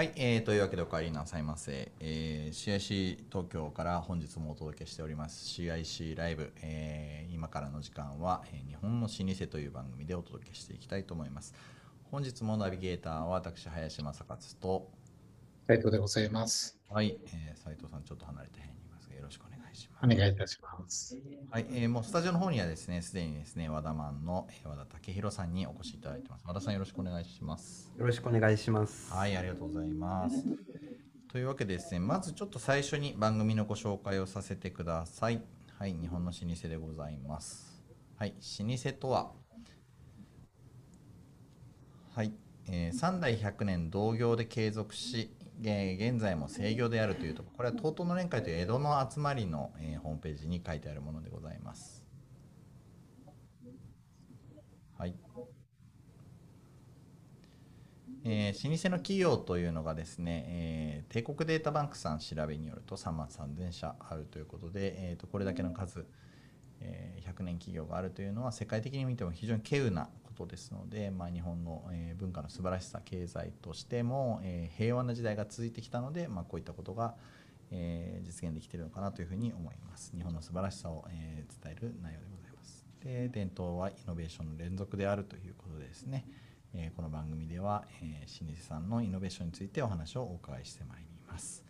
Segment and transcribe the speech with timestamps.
[0.00, 5.44] はい、えー、というわけでお帰りなさいませ、えー、CIC 東京から本日もお届けしております。
[5.44, 11.52] CIC ライブ、えー今からの時間は、えー日本の老舗という番組でお届けしていきたいと思います。
[12.10, 14.88] 本日もナビゲーターは私林正勝と。
[15.66, 16.78] 斉藤でございます。
[16.88, 19.59] はい、えー、斉藤さんちょっと離れた辺にいますがよろしくお願いします
[20.02, 21.16] お願いいたします。
[21.50, 29.12] はい、えーもうスタジオの方にはですねすでにですね和田マンのえー和田武弘さんにお越しいただいてます和田さんよろしくお願いしますよろしくお願いします。
[29.12, 30.36] はい、ありがとうございます。
[31.30, 35.40] というわけでですね、まずちょっと最初に番組のご紹介をさせてください。
[35.78, 37.84] はい、日本の老舗でございます。
[38.16, 39.32] はい、老舗とは、
[42.16, 42.32] はい、
[42.68, 52.04] えー3代100年同業で継続し、えー現在も制業であるというところ、これは東都の連会という江戸の集まりの、えーホームページに書いてあるものでございます。
[54.98, 55.14] はい。
[58.24, 66.06] えー老舗の企業というのがですね、えー帝国データバンクさん調べによると3万3000社あるということで、えー、とこれだけの数、
[66.80, 70.08] えー100年企業があるというのは世界的に見ても非常に稀有な
[70.40, 71.84] ことですので、まあ、日本の、
[72.16, 74.40] 文化の素晴らしさ経済としても、
[74.76, 77.14] 平和な時代が続いてきたので、まあ、こういったことが、
[77.70, 80.12] 実現できているのかなというふうに思います。
[80.16, 82.86] 日本の素晴らしさを、伝える内容でございます。
[83.02, 86.26] で伝統はイノベーションの連続であるということでですね。
[86.96, 91.64] この番組では、老舗さんのイノベーションについてお話をお伺いしてまいります。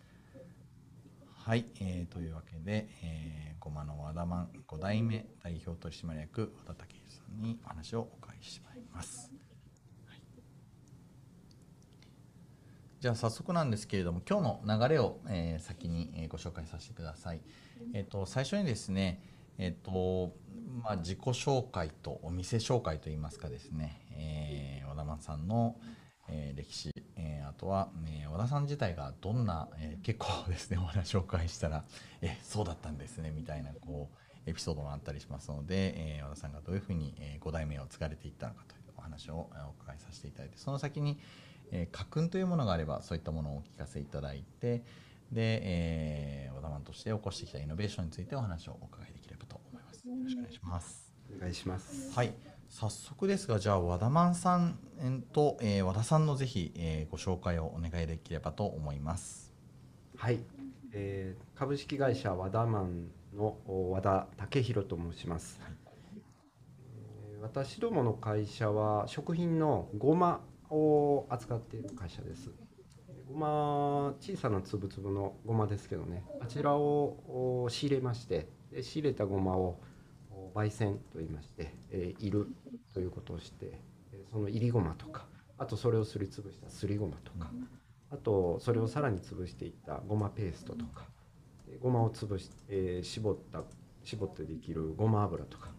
[1.25, 7.00] はい、えーというわけで、えー、ごまの和田マン5代目代表取締役和田武
[7.37, 9.31] んにお話をお伺いしまいます。
[10.07, 10.21] はい
[12.99, 17.41] じゃあ早速なんですけれども今日の流れを、えー先に、えご紹介させてください。
[17.93, 19.23] えっ、と最初にですね
[19.57, 20.35] えっ、と
[20.83, 25.77] まあ自己紹介とお店紹介といいますかですね、えー和田マンさんの、
[26.29, 31.83] えー歴史、えーあとは、えー和田さん自体がどんな、えー結構ですねお話をお伺いしたら
[32.21, 41.19] えそうだったんですねみたいなこうエピソードがあったりしますので、えー和田さんがどういうふうに、え5代目を継がれていったのかというお話をえーお伺いさせていただいてその先に、
[41.71, 44.83] えー家訓というものがあればそういったものをお聞かせいただいて
[45.31, 50.07] で、えー、和田マンとして起こしてきたイノベーションについてお話をお伺いできればと思います。
[50.07, 51.13] よろしくお願いします。
[51.37, 52.11] お願いします。
[52.13, 52.33] はい、
[52.69, 54.77] 早速ですが、じゃあ和田マンさん
[55.31, 59.53] と、えー和田さんのぜひ、えーご紹介をお願いできればと思います。
[60.17, 60.39] はい、
[60.91, 63.57] えー株式会社和田マンの
[63.91, 65.59] 和田武弘と申します。
[65.63, 72.51] えー私どもの会社は食品のごまを扱っている会社です。
[73.27, 79.79] ごま小さな粒々のごまですけどね、あちらを仕入れまして、で仕入れたごまを
[80.53, 82.47] 焙煎と言いまして、え、いる
[82.93, 83.79] ということをして、
[84.13, 85.25] えそのいりごまとか、
[85.57, 87.51] あとそれをすりつぶしたすりごまとか。
[88.11, 91.05] あとそれをさらに潰していったごまペーストとか
[91.79, 93.63] ごまを潰し、えー絞った
[94.03, 95.73] 絞ってできるごま油とかこ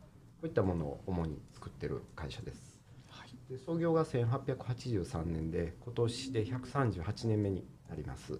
[0.44, 2.80] ういったものを主に作ってる会社です。
[3.08, 8.32] はい、で創業が1883年で今年で138年目になります。
[8.32, 8.38] は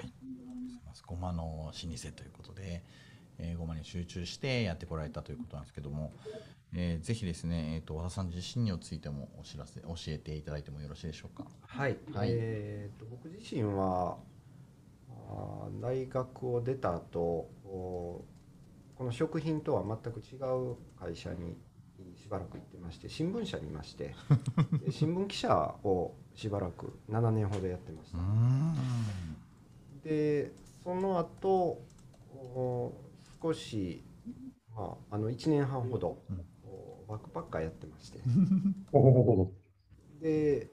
[0.00, 2.82] い、すみませんごまの老舗ということで、
[3.38, 6.12] えーごまに集中してやってこられたということなんですけども、
[6.72, 11.46] えーぜひですね、えー、と和田さん自身についてもお知らせ教えていただいてもよろしいでしょうか？
[11.66, 12.28] はい、はい。
[12.30, 14.18] えーと僕自身は
[15.80, 18.24] 大学を出た後お
[18.94, 21.56] この食品とは全く違う会社に
[22.16, 24.14] しばらく行ってまして新聞社にいまして
[24.84, 28.18] で新聞記者をしばらく7年ほどやってました。
[28.18, 28.76] ん。
[30.02, 30.52] で
[30.82, 31.82] その後
[32.34, 32.92] お
[33.40, 34.04] 少し、
[34.74, 36.22] まあ、あの1年半ほど、
[37.08, 38.20] バックパッカーやってまして。
[40.20, 40.71] で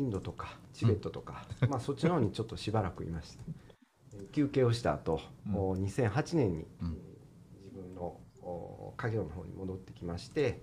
[0.00, 3.44] インドとかチベットとか、まあそっちの方にちょっとしばらくいました。
[4.14, 5.56] えー休憩をした後、うん。
[5.56, 6.98] お2008年に、うん。
[7.54, 10.62] えー自分のお家業の方に戻ってきまして、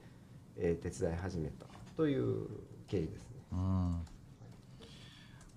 [0.58, 2.48] えー手伝い始めたという
[2.88, 3.38] 経緯ですね。
[3.52, 4.06] うん。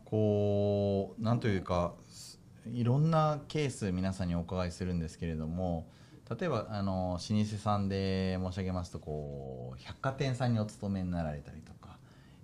[0.05, 5.88] こうなんというかすいろんなケース皆さんにお伺いするんですけれども
[6.29, 11.80] 例えばあの老舗さんで申し上げますとこう百貨店さんにお勤めになられたりとか、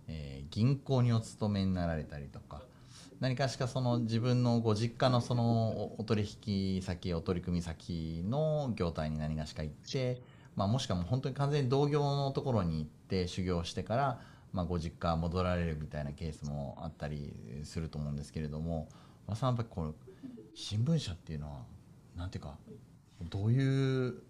[0.08, 2.62] えー銀行にお勤めになられたりとか
[3.20, 10.23] 何かしかその自分のご実家のそのお取引先お取り組み先の業態に何がしか行って、
[10.55, 14.20] まあ、もしくはもう本当に完全に同業のところに行って修行してから、
[14.53, 18.88] まあ、ご実家戻られるみたいなケースもあったりすると思うんですけれども
[19.26, 19.94] 和田さんやっぱりこの
[20.55, 21.59] 新聞社っていうのは
[22.17, 22.55] なんていうか
[23.29, 24.23] どういう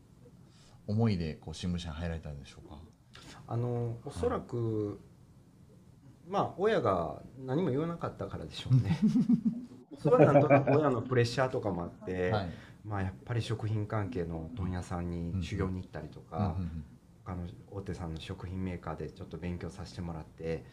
[0.87, 2.79] 思いでこう新聞社に入られたんでしょうか？
[3.49, 4.99] あのおそらく
[6.29, 8.99] まあ親が何も言わなかったからでしょうね。
[9.99, 12.51] それはなんとなく親のプレッシャーとかもあって、はい。
[12.85, 16.85] まあやっぱり食品関係の問屋さんに修行に行ったりとか、うんうん
[17.27, 17.43] 他の
[17.73, 20.65] 大手さんの食品メーカーでちょっと勉強させてもらって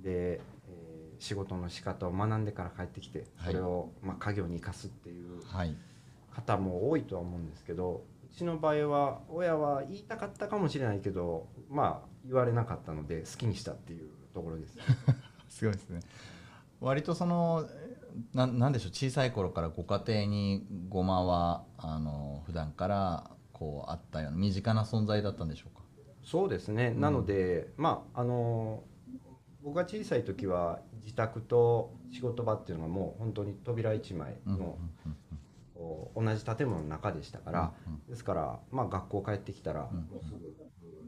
[0.00, 3.52] で、えー仕事の仕方を学んでから帰ってきてはい。
[3.52, 5.40] それを、まあ、家業に生かすっていう
[6.34, 14.76] 方も多いとは思うんですけどうちの場合は親は言いたかったかもしれないけどまあ言われなかったので好きにしたっていうところです。
[15.48, 16.00] すごいですね。
[16.80, 17.64] 割とその
[18.34, 25.82] ななんでしょう小さい頃からご家庭にごまはあの普段からこうあったような身近な存在だったんでしょうか？
[26.24, 27.00] そうですね、ん。
[27.00, 28.82] なのでまああの
[29.62, 34.78] 僕が小さい時は自宅と仕事場っていうのがもう本当に扉一枚うんうんの、
[36.16, 37.72] 同じ建物の中でしたから、
[38.08, 39.98] ですから、まあ、学校帰ってきたら、うん。
[39.98, 40.54] もうすぐ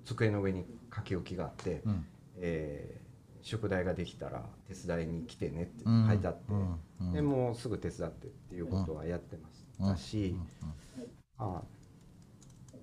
[0.05, 2.07] 机の上に書き置きがあって、うんうん。
[2.39, 3.04] えー
[3.45, 6.09] 宿題ができたら手伝いに来てねってうん。
[6.09, 6.81] 書いてあって、うん。
[7.01, 7.13] うん。
[7.13, 10.35] でもうすぐ手伝ってっていうことはやってましたし、
[11.39, 11.63] まあ、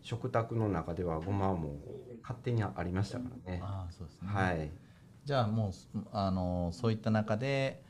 [0.03, 3.59] 食卓の中ではごまはもう勝手にありましたからね。
[3.63, 4.71] ああそうですね、はい、
[5.25, 7.83] じゃあもうあのそういった中で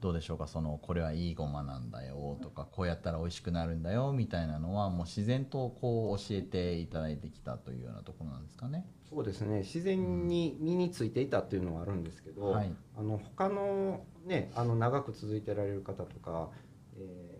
[0.00, 8.86] どうでしょうかそのこれはいいごまなんだよとかこうやったら美味しくなるんだよみたいなのはもう自然とこう教えていただいてきたというようなところなんですかね。
[9.08, 16.50] そうですね自然に身についていたっていうのはあるんですけど、はいあの他のねあの長く続いてられる方とか、
[16.96, 17.34] えー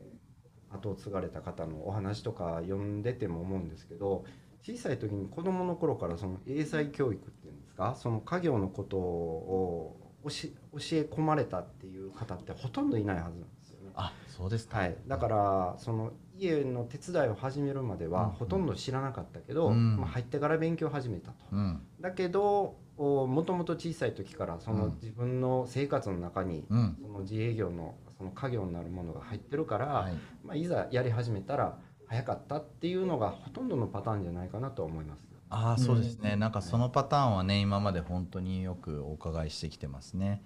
[0.74, 4.24] 後を継がれた方のお話とか読んでても思うんですけど
[4.62, 13.90] 小さい時に子どもの頃からその英才教育っていうんですかその家業のことを教え教え込まれたっていう方ってほとんどいないはずなんですよね。
[13.94, 14.78] あそうですか。
[14.78, 18.12] はい、だからその家の手伝いを始めるまでうん。
[18.12, 19.96] はほとんど知らなかったけど、うん。
[19.96, 21.36] まあ、入ってから勉強を始めたと。
[21.52, 21.80] うん。
[22.00, 24.94] だけどおもともと小さい時からそのうん。
[25.02, 26.96] 自分の生活の中にうん。
[27.00, 30.12] その自営業のその家業になるものが入ってるから、はい。
[30.44, 35.24] まあ、いざやり始めたら早かったっていうのがほとんどのパターンじゃないかなと思います。
[35.50, 40.42] ああそうですね、なんかそのパターンはね今まで本当によくお伺いしてきてますね。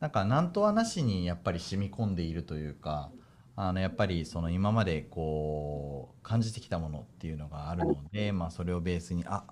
[0.00, 3.10] なんか何とはなしにやっぱり染み込んでいるというか
[3.60, 9.42] あのやっぱりその今までこう感じてきたものっていうのがあるので、まあ、それをベースにあ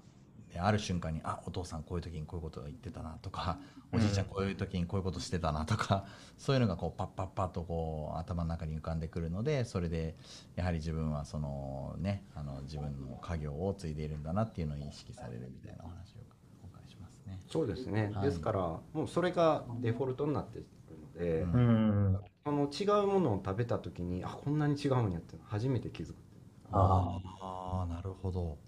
[0.53, 3.59] である瞬間にあお父さんこういう時にこういうこと言ってたなとか
[3.93, 6.07] おじいちゃんこういう時にこういうことしてたなとか、
[6.39, 10.17] そういうのがこうパッパッパッとこう頭の中に浮かんでくるのでそれで
[10.55, 16.21] やはり自分はそのねあの自分の家業を継いでいるんだなっていうのを意識されるみたいなお話を
[16.65, 17.41] お伺いしますね。
[17.49, 18.25] そうですね、はい。
[18.27, 20.63] ですからもうそれがデフォルトになって
[21.17, 21.61] で、うん。
[21.61, 22.25] うん。
[22.45, 26.17] その違うものを食べた時にあこんなに違うんやって初めて気づく
[26.73, 28.59] ああーなるほど。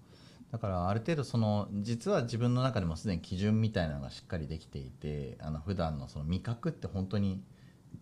[0.51, 7.43] だからある程度その実は自分の中でもすでに基準みたいなのがしっかりできていてあの普段のその味覚って本当に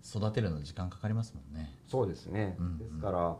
[0.05, 1.69] 育てるの時間かかりますもんね。
[1.87, 2.65] そうですね、うん。
[2.65, 3.37] うんですから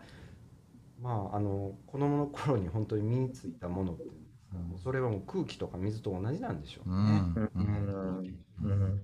[1.01, 4.61] まああの子供の頃に本当に身についたものっていうんですか、うん。
[4.69, 7.29] もうそれはもう空気とか水と同じなんでしょうね。
[7.35, 7.49] うん。
[7.55, 7.63] ううん。
[7.63, 8.25] ん
[8.63, 9.01] うん。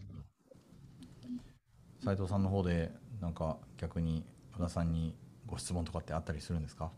[2.03, 2.91] 斉藤さんの方で
[3.21, 6.91] なんか逆に和田さんにご質問とかってあったりするんですか？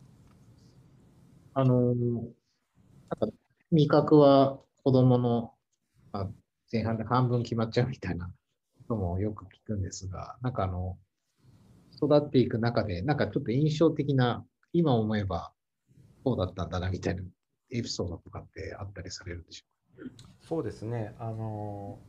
[1.53, 1.95] あの、なん
[3.19, 3.27] か
[3.71, 5.53] 味覚は子供の、
[6.11, 6.27] まあ、
[6.71, 8.31] 前半で半分決まっちゃうみたいな
[8.89, 10.97] のもよく聞くんですが、なんかあの、
[11.95, 14.43] 育っていく中で、なんかちょっと印象的な、
[14.73, 15.53] 今思えば
[16.25, 17.23] そうだったんだなみたいな
[17.71, 19.65] エピソードとかってあったりされるんでしょ
[20.41, 21.15] そうですね。
[21.19, 21.99] あの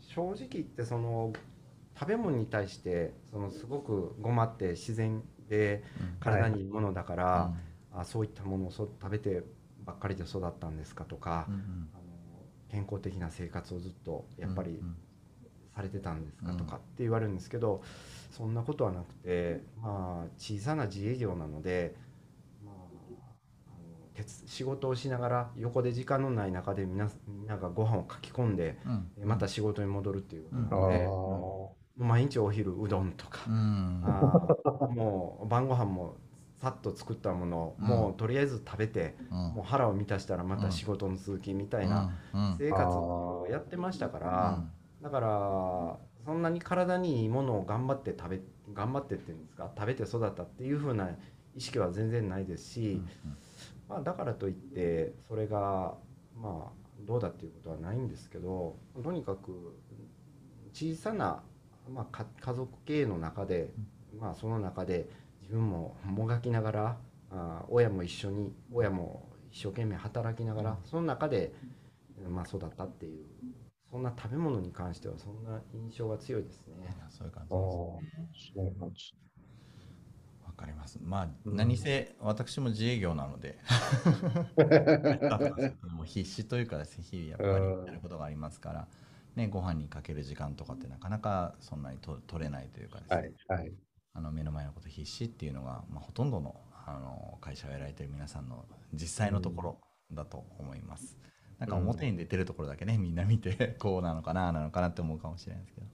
[0.00, 1.32] 正直言ってその
[2.00, 5.84] 食べ物に対してそのすごくごまって自然で
[6.18, 7.52] 体にいいものだから、
[7.92, 9.42] あそういったものをそ食べて
[9.84, 11.60] ばっかりで育ったんですかとか、うんうん。
[11.92, 12.02] あの
[12.70, 14.96] 健康的な生活をずっとやっぱりうん
[15.74, 17.82] されてたんですかうんとかって言われるんですけど、
[18.30, 21.96] そんなことはなくてまあ小さな自営業なので、
[22.64, 22.74] まあ、
[23.68, 29.10] あの鉄仕事をしながら横で時間のない中でみんながご飯を書き込んでうん。
[29.20, 30.62] えまた仕事に戻るっていうことう。
[30.62, 33.40] なので、毎日お昼うどんとか。
[33.46, 34.00] う、ん。
[34.94, 36.16] もう晩ご飯も
[36.58, 37.86] さっと作ったものをうん。
[37.86, 39.36] もうとりあえず食べて、うん。
[39.36, 42.54] もう腹を満たしたらまた仕事の続きみたいなうん。
[42.58, 44.58] 生活をやってましたから、
[45.02, 48.40] だからそんなに体にいいものを頑張って食べ
[48.74, 51.10] 頑張ってっていうんですか食べて育ったっていう風な
[51.54, 53.02] 意識は全然ないですし、
[53.88, 55.94] まあ、だからといってそれが
[56.40, 56.72] まあ
[57.06, 59.74] どうだっていうことはないんですけどとにかく
[60.72, 61.42] 小さな、
[61.88, 63.72] まあ、か家族経営の中で、
[64.18, 65.08] まあ、その中で
[65.42, 66.96] 自分ももがきながら
[67.30, 71.52] あ親も一緒に親も一生懸命働きながらその中で、
[72.28, 73.26] まあ、育ったっていう
[73.90, 76.74] そんな食べ物に関してはそんな印象が強いですね。
[77.10, 77.80] そういう感あじです
[78.54, 79.14] あ、そうなんです。
[80.46, 80.98] わかります。
[81.02, 83.58] まあうん何せ私も自営業なので
[85.82, 88.88] もう必死というかですね日々やっぱりやることがありますから、
[89.36, 93.16] ね、ご飯にかける時間とかってなかなかそんなにと取れないというかですね、
[93.48, 93.72] はい、はい。
[94.12, 99.80] あの目の前のこと必死っていうのが、まあ、ほとんどのあの会社をやられてる皆さんの実際のところ
[100.12, 101.16] だと思います。
[101.58, 105.86] なんか表に出てるところだけねみんな見て こうなのかななのかなって思うかもしれないですけど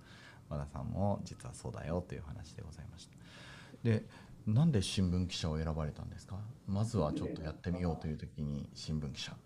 [0.48, 3.16] 和田さんも実はそうだよという話でございました。
[3.82, 4.06] で
[4.46, 6.38] なんで新聞記者を選ばれたんですか？
[6.66, 9.36] まずはちょっとやってみようという時に新聞記者。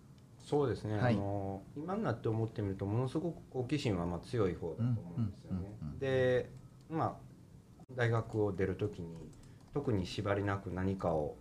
[0.50, 1.14] そうですね、はい。
[1.14, 5.58] あの今になって思ってみるとものすごく好奇心はまあ強い方だと思うんですよね。
[5.80, 6.50] うんうんうんうんで
[6.90, 9.30] まあ大学を出る時に
[9.72, 11.36] 特に縛りなく何かを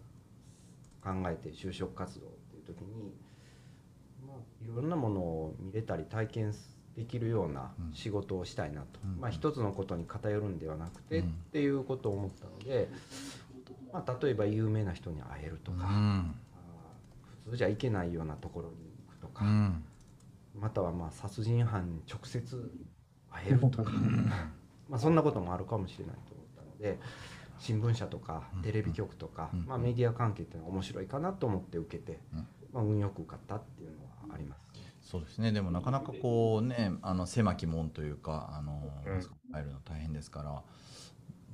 [1.01, 3.16] 考えて就職活動っていう時に、
[4.28, 6.54] まあ、いろんなものを見れたり体験
[6.96, 7.94] できるようなうん。
[7.94, 11.28] 仕事をしたいなと、うんまあ、一つのことに偏るんではなくて、うん。
[11.28, 12.89] っていうことを思ったので、
[13.92, 15.88] まあ、例えば有名な人に会えるとか。
[17.46, 18.75] 普通じゃ行けないようなところに
[19.22, 19.84] とか、うん。
[20.56, 22.72] またはまあ殺人犯に直接
[23.30, 23.92] 会えるとか。
[24.90, 27.00] まあそんなこともあるかもしれないと思ったので
[27.60, 28.62] 新聞社とかうん。
[28.62, 29.66] テレビ局とか、うん。
[29.66, 32.48] まあ、メディア関係っていうのは面白いかなと思って受けて、うん。
[32.74, 34.62] まあ、運よく受かったっていうのはあります。
[35.02, 35.52] そうですね。
[35.52, 39.22] でもなかなかこうねあの狭き門というかあの、うん。
[39.54, 40.64] 入るの大変ですから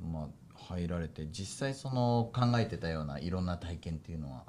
[0.02, 4.44] まあ入られて実際その考えてたようないろんな体験っていうのは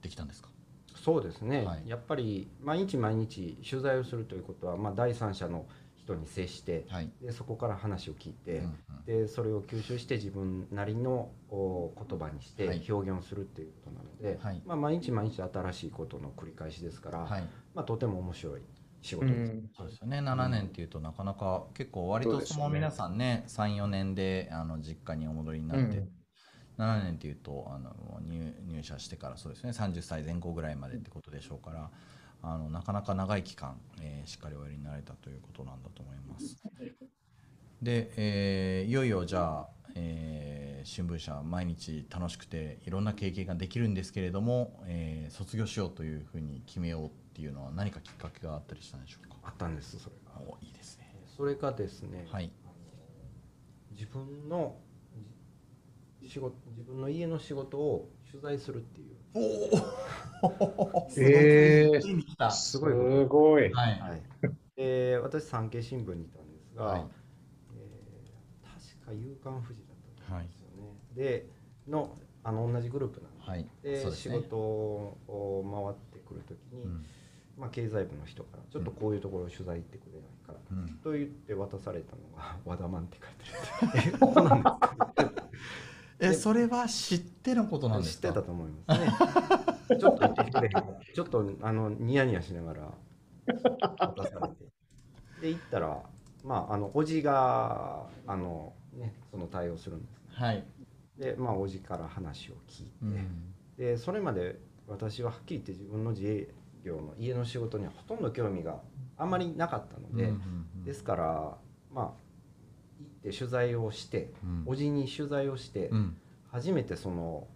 [0.00, 0.48] できたんですか？
[0.96, 1.88] そうですね、はい。
[1.88, 9.24] やっぱり毎日毎日取材をするということは、まあ、第三者の人に接してはい、でそこから話を聞いて、うんうん。
[9.24, 12.84] でそれを吸収して自分なりのお言葉にしてはい。
[12.88, 14.62] 表現をするっていうことなので、はい。
[14.64, 17.42] まあ、毎日毎日新しいことの繰り返しですから、はい、
[17.74, 18.62] まあ、とても面白い
[19.02, 19.52] 仕事です。
[19.52, 19.70] うん。
[19.76, 20.18] そうですよね。
[20.18, 26.04] 7年っていうとなかなか結構割とその皆さんね34年であの実家にお戻りになって、
[26.78, 31.90] 7年っていうとあの入入社してからそうですね30歳前後ぐらいまでってことでしょうから
[32.42, 36.56] あのなかなか長い期間、えーしっかりおやりになられたということなんだと思います。
[37.82, 49.36] で、えーいよいよじゃあ、えー新聞社毎日楽しくていろんな経験ができるんですけれども、えー卒業しようというふうに決めようっていうのは何かきっかけがあったりしたんでしょうか？
[49.42, 50.40] あったんですそれが。
[50.40, 51.12] おいいですね。
[51.36, 52.50] それがですね、はい。
[53.90, 54.85] 自分のじ
[56.26, 59.38] 仕事自分の家の仕事を取材するっていう、お
[60.48, 61.08] お。
[61.16, 62.50] えー。
[62.50, 62.92] すごい
[63.26, 63.72] ごい。
[63.72, 64.00] はい。
[64.00, 64.22] はい、
[64.76, 67.06] で私産経新聞にいたんですが、はい
[67.74, 68.26] えー
[68.62, 68.74] 確
[69.06, 69.96] か「夕刊富士」だっ
[70.28, 70.72] たんですよね。
[71.14, 71.48] で
[71.88, 73.66] のあの同じグループなんで,、はい。
[73.82, 75.16] でね仕事を
[75.64, 75.72] 回
[76.18, 77.04] ってくるときに、うん。
[77.56, 80.88] まあ、経済部の人からちょっとこういうところを取材行ってくれないかうん。
[81.02, 83.28] と言って渡されたのが「和田マン」って書い
[83.94, 84.74] てあるえここなんです
[86.18, 88.28] え、それは知ってのことなんで知っすか。
[88.28, 89.12] てたと思いますね。
[89.98, 90.28] ちょっと
[91.14, 92.94] ちょっとあのニヤニヤしながら
[93.98, 94.66] 渡されて。
[95.40, 96.02] で行ったら、
[96.44, 100.20] まあ、あのおじがあの、ね、その対応するんです。
[100.30, 100.64] はい。
[101.18, 103.54] で、まあ、おじから話を聞いて、うん。
[103.76, 104.58] でそれまで
[104.88, 106.48] 私ははっきり言って自分の自営
[106.84, 108.80] 業の家の仕事にはほとんど興味が
[109.18, 110.32] あまりなかったので、
[110.84, 111.58] ですから
[111.92, 112.25] まあ
[113.26, 116.16] 行って取材をして、うんおじに取材をして、うん。
[116.50, 117.46] 初めてその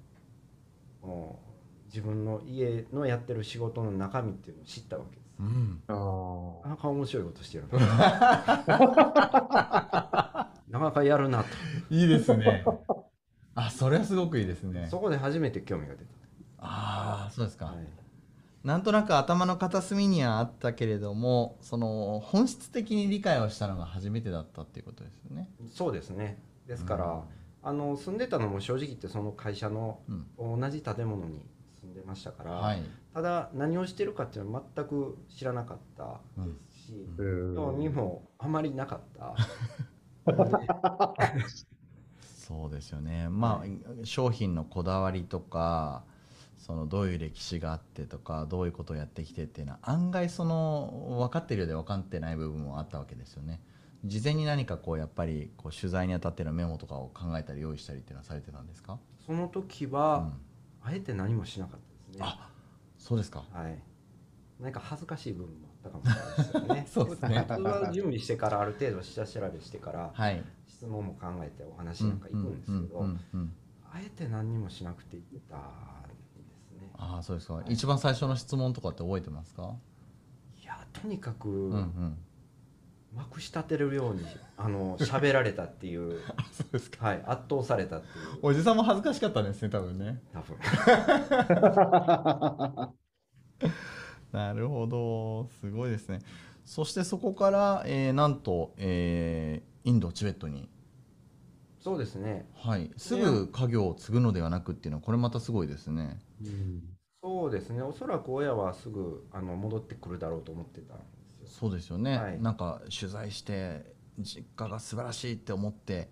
[1.03, 1.39] お
[1.87, 5.27] 自分の家のやってる仕事の中身っていうのを知ったわけです。
[5.41, 5.83] うん。
[5.89, 7.79] あなかなか面白いことしてるな。
[10.69, 11.49] なかなかやるなと。
[11.91, 12.65] いいですね。
[13.55, 14.87] あ、それはすごくいいですね。
[14.89, 16.05] そこで初めて興味が出
[16.59, 17.67] ああ、そうですた。
[17.67, 17.73] か。
[17.73, 18.00] はい
[18.64, 25.49] なんとなく頭の片隅にはあったけれども、その本質的に理解をしたのが初めてだったっていうことですよね。
[25.73, 26.38] そうですね。
[26.67, 27.25] ですから、
[27.62, 30.00] あの住んでたのも正直言ってその会社の
[30.38, 30.61] うん。
[30.61, 31.47] 同じ建物に
[31.81, 32.83] 住んでましたから、はい。
[33.14, 39.35] ただ何をしてるかっていうのは全く知らなかったですし、うん興味もあまりなかった。
[42.50, 43.29] そうですよね。
[43.31, 46.05] まあ、商品のこだわりとか、
[46.71, 53.61] そのどういう歴史があってとか、どういうことをやってきてっていうのは、案外その分かってるようで分かってない部分もあったわけですよね。
[54.05, 58.99] 事前に何かこうやっぱりこう取材にあたってのメモとかを考えたり用意したりっていうのはされてたんですか？
[59.27, 60.41] その時うは、ん、
[60.83, 62.25] あえて何もしなかったですね。
[62.25, 62.49] あ、
[62.99, 63.43] そうですか。
[63.53, 63.77] はい。
[64.62, 66.87] なんか恥ずかしい部分もあったかもしれないですよね。
[66.89, 70.45] そうですね普通は準備してからある程度下調べしてからはい。
[70.69, 73.05] 質問も考えてお話なんか行くんですけど、
[73.93, 76.00] あえて何にもしなくて行ったんですね。
[77.02, 77.62] ああそうですか。
[77.69, 79.75] 一番最初の質問とかって覚えてますか？
[80.62, 82.16] いやとにかく、うんうん。
[83.16, 84.25] まくし立てるように
[84.57, 86.21] あの 喋られたっていう、
[86.52, 87.07] そうですか。
[87.07, 88.12] はい、圧倒されたっていう。
[88.42, 90.23] おじさんも恥ずかしかったんですね多分ね。
[90.33, 90.57] 多分。
[94.33, 95.49] なるほど。
[95.61, 96.21] すごいですね。
[96.64, 100.69] そしてそこから、えーなんと、えーインドチベットに。
[101.80, 102.47] そうですね。
[102.54, 106.21] はい、すぐ家業を継ぐのではなくっていうのはこれまたすごいですね。
[107.23, 107.83] そうですね。
[107.83, 111.03] おそらく親はすぐあの戻ってくるだろうと思ってたんで
[111.47, 111.61] すよ。
[111.61, 112.41] そうですよね、はい。
[112.41, 113.85] なんか取材して
[114.19, 116.09] 実家が素晴らしいって思って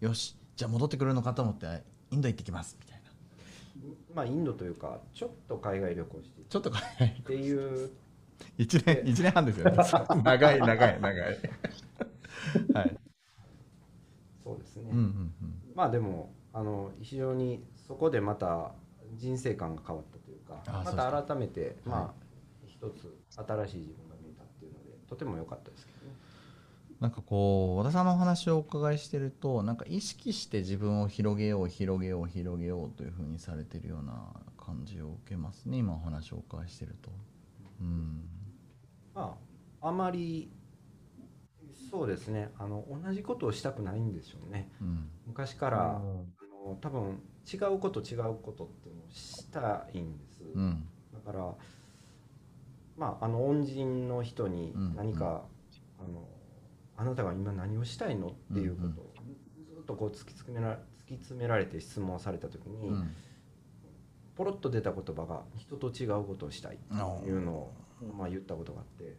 [0.00, 3.04] よしじゃあ戻ってくるのかと思ってインド行ってきますみたいな。
[4.14, 7.90] まあインドというかちょっと海外旅行してちょっと早いっていう。
[8.58, 9.76] 1年一年半ですよね。
[10.24, 11.38] 長い長い長い。
[12.74, 12.98] はい。
[14.42, 15.34] そうですね、うんうんうん。
[15.74, 18.72] まあでもあの非常にそこでまた
[19.14, 20.17] 人生観が変わった
[20.48, 22.12] かまた改めてまはあ
[22.66, 26.14] 一つ新しい自分が見えたっていうのでとても良かったですけどね。
[27.00, 37.10] なんかこう和田さんのお話をお伺いしてるとなんか意識して自分を広げよう広げよう広げようというふうにされてるような感じを受けますね今お話をお伺いしてると。
[37.80, 38.28] うん。
[39.14, 39.38] ま
[39.80, 40.50] ああまり
[41.90, 42.50] そうですね。
[42.58, 44.70] あの同じことをしたくないんでしょうね。
[44.80, 45.08] うん。
[45.26, 46.26] 昔からあの
[46.80, 50.88] 多分違うこと違うことっていうのをしたいんです、うん。
[51.12, 51.54] だから
[52.96, 54.96] まああの恩人の人にうん。
[54.96, 55.44] 何か、
[55.98, 56.28] あの
[56.96, 59.12] あなたが今何をしたいのっていうことを
[59.74, 63.14] ずっとこう突き詰めら突き詰められて質問された時に、うん。
[64.36, 66.94] ポロッと出た言葉が人と違うことをしたいって
[67.26, 67.72] いうのを、
[68.16, 69.16] まあ、言ったことがあって、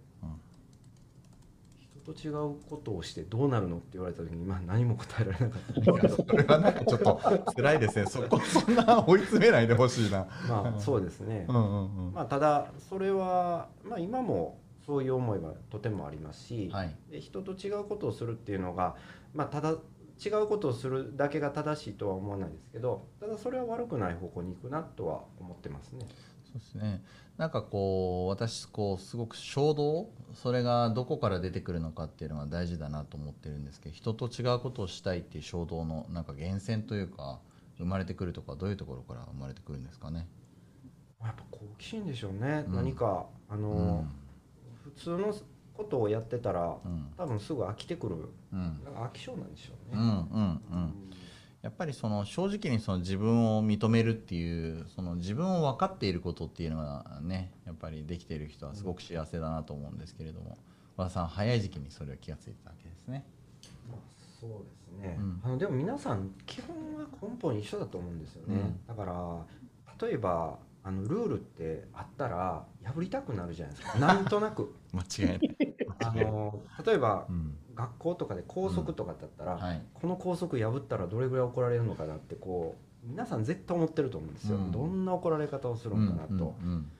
[2.13, 8.05] と違うことをしてどうなるのって言われた時に、まあ、何も答えられなかったんいですけどやそれはなんかちょっと辛いですね。
[8.07, 10.27] そこそんな追い詰めないでほしいな。
[10.47, 12.13] まあそうですね、うんうんうん。
[12.13, 16.95] まあ、ただそれは、まあ、今もそういう思いはとてもありますし、はい。
[17.11, 18.95] で人と違うことをするっていうのが、
[19.33, 19.75] まあ、ただ
[20.23, 26.05] 違うことをするだけが正しいとは思わないですけどただそれは悪くない方向に行くなとは思ってますね。
[26.51, 27.03] そうですね。
[27.37, 37.39] なんかこう私こうすごく衝動それがどこから出てくるのかっていうのが大事だなと思ってるんですけど人と違うことをしたいっていう衝動のなんか源泉というか
[37.77, 40.27] 生まれてくるとかどういうところから生まれてくるんですかね。
[41.21, 44.09] やっぱ好奇心でしょうね、うん何かあの、うん
[44.83, 45.33] 普通の
[45.75, 48.15] ことをやってたらうん多分すぐ飽きてくる
[48.51, 50.01] うんなんか飽き性なんでしょうね。
[50.01, 50.93] うんうんうん。
[51.61, 60.57] やっぱりその正直にその自分を認めるっていうその自分を分かっていることっていうのがねやっぱりできている人はすごく幸せだなと思うんですけれども
[60.95, 63.25] 和田さん早い時期にそれを気がついてたわけですね。
[63.89, 63.99] まあ、
[64.39, 65.41] そうですね、うん。
[65.43, 68.79] あのでも皆さん基本は根本一緒だと思うんですよね、うん。
[68.87, 73.99] だから例えばあのルールってあったら破りたくなるじゃないですか。
[73.99, 74.73] なんとなく。
[74.93, 75.57] 間違いない。
[75.99, 79.81] あの例えばうん学校とかで校則とかだったら、はい。
[79.93, 84.71] この校則破ったらどれぐらい怒られるのかなってこう皆さん絶対思ってると思うんですよ、うん。
[84.71, 86.91] どんな怒られ方をするのかなと、うんうん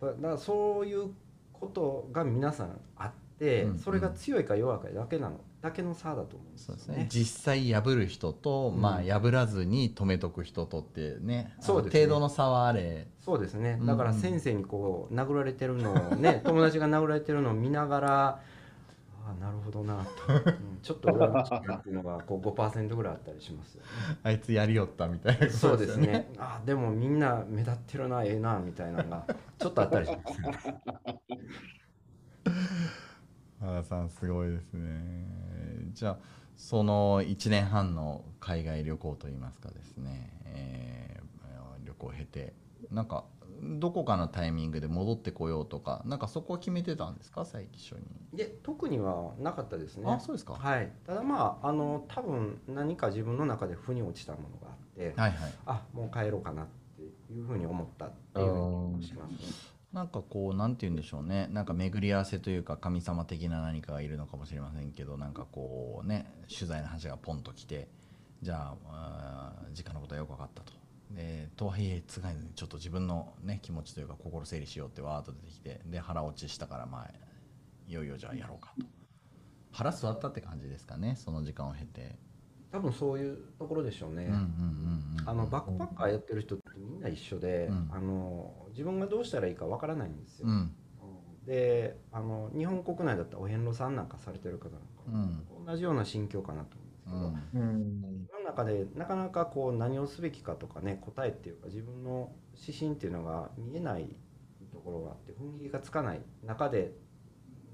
[0.00, 1.10] だだからそういう
[1.52, 7.06] ことが皆さんあって、うんそれが強いか弱いかだけなのだけの差だと思うんですよそうですね。
[7.08, 8.80] 実際破る人と、うん。
[8.80, 12.00] まあ破らずに止めとく人とってね、そうですね。
[12.02, 13.08] 程度の差はあれ。
[13.24, 13.78] そうですね。
[13.80, 13.86] うん。
[13.86, 18.40] だから先生にこう殴られてるのをね 友達が殴られてるのを見ながら
[19.24, 23.88] ああなるほどなと、うんちょっと羨ましいなっていうのがこう5%ぐらいあったりしますよね。
[24.24, 26.32] あいつやりよったみたいなことそうですよね。
[26.38, 29.26] あでもみんな目立ってるなええなみたいなのが
[29.58, 30.38] ちょっとあったりします、
[33.60, 35.26] 原田さんすごいですね。
[35.92, 36.18] じゃあ
[36.56, 41.22] その1年半の海外旅行といいますかですね、えー
[41.84, 42.54] 旅行を経て
[42.90, 43.24] なんか
[43.62, 47.42] どこかのタイミングで戻ってこようとかなんかそこは決めてたんですか？
[47.42, 48.02] 佐伯署に、
[48.34, 50.10] で特にはなかったですね。
[50.10, 59.38] あそうですか、はい、ただまああの多分何か自分の中で腑に落ちたものがあって、はいはいあもう帰ろうかなっていうふうに思ったっていうふうにしますね。
[59.92, 67.88] なんかこうなんて言うんでしょうねなんか巡り合わせというか神様的な何かがいるのかもしれませんけどなんかこうね取材の話がポンと来て
[68.40, 70.72] じゃああー時間のことはよく分かったと。
[71.14, 77.10] でとはいえつがいずにちょっと自分の、ね、気持ちというか心整理しようってわーっと出てきてで腹落ちしたからまあ
[77.86, 78.86] いよいよじゃあやろうかと。
[79.72, 82.18] 腹据わったって感じですかねその時間を経て、
[82.70, 84.30] 多分そういうところでしょうね。
[85.26, 87.90] あのバックパッカーやってる人ってみんな一緒で、うん。
[87.92, 90.48] あの自分がどうしたらいいかわからないんですよ。
[90.48, 90.74] うん。
[91.46, 95.46] であの日本国内だったらお遍路さんなんかされてる方なんかうん。
[95.64, 97.60] も同じような心境かなとですけど、うん。
[97.60, 98.26] うん。
[98.30, 104.16] その中でなかなかこう何をすべきかとかね答えっていうか自分の指針っていうのが見えない
[104.72, 106.92] ところがあって踏ん切りがつかない中で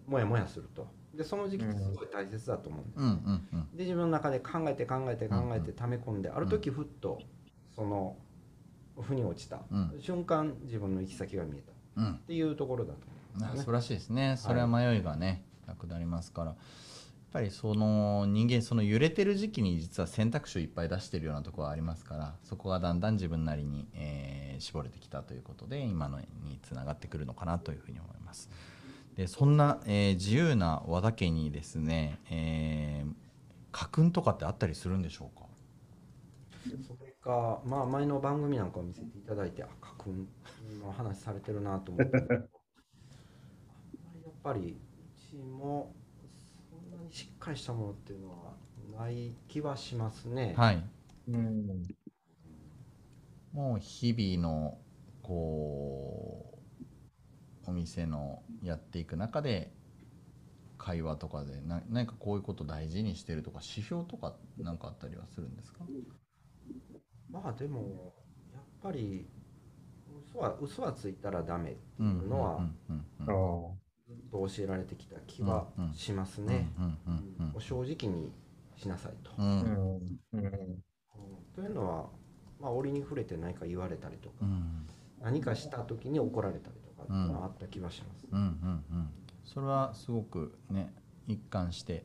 [0.06, 0.86] もやもやすると。
[1.14, 3.76] でその時期ってすごい大切だと思うんですうんうんうん。
[3.76, 7.20] で自分の中で考えて考えて考えて溜め込んである時ふっと
[7.74, 8.16] その
[9.00, 9.60] 腑に落ちた。
[9.70, 9.94] うん。
[10.00, 11.72] 瞬間自分の行き先が見えた。
[11.72, 12.14] っうん。
[12.26, 13.52] ていうところだと思うんですよね。
[13.54, 14.34] あ素晴らしいですね。
[14.36, 16.56] それは迷いがね、なくなりますから
[17.32, 28.50] ぱりその人間その揺れてる時期に実は選択肢をいっぱい出してるようなところがありますからそこがだんだん自分なりに、えー絞れてきたということで今のにつながってくるのかなというふうに思います。
[29.14, 33.12] でそんな、えー自由な和田家にですね、えー
[33.70, 35.46] 家訓とかってあったりするんでしょうか？
[36.82, 40.26] それか、まあ、前の番組なんかを見せていただいて、あ、家訓
[40.82, 42.28] の話されてるなと思って、あんま
[44.16, 44.76] りやっぱり、う
[45.30, 45.94] ちも
[47.48, 48.52] なにしっかりしたものっていうのは
[48.98, 50.54] ない気はしますね。
[50.56, 50.82] はい
[51.28, 51.82] うん。
[53.52, 54.78] もう日々の
[55.22, 56.58] こ
[57.66, 59.72] うお店のやっていく中で
[60.76, 65.80] 会話とかでな何かこういうこと大事にしてるとか指標とか何かあったりはするんですか？
[67.30, 68.14] まあでも、
[68.54, 69.26] やっぱり、
[70.30, 72.60] 嘘は嘘はついたらダメってういうんのは、
[74.30, 76.68] と教えられてきた気はしますうんね。
[77.54, 78.32] お正直に
[78.76, 79.32] しなさいと。
[81.54, 82.06] というのは、
[82.60, 84.86] まあ、折に触れて何か言われたりとか、うん
[85.20, 87.06] 何かした時に怒られたりとかっ
[87.44, 88.26] あった気はします。
[89.44, 90.92] それはすごくね
[91.26, 92.04] 一貫して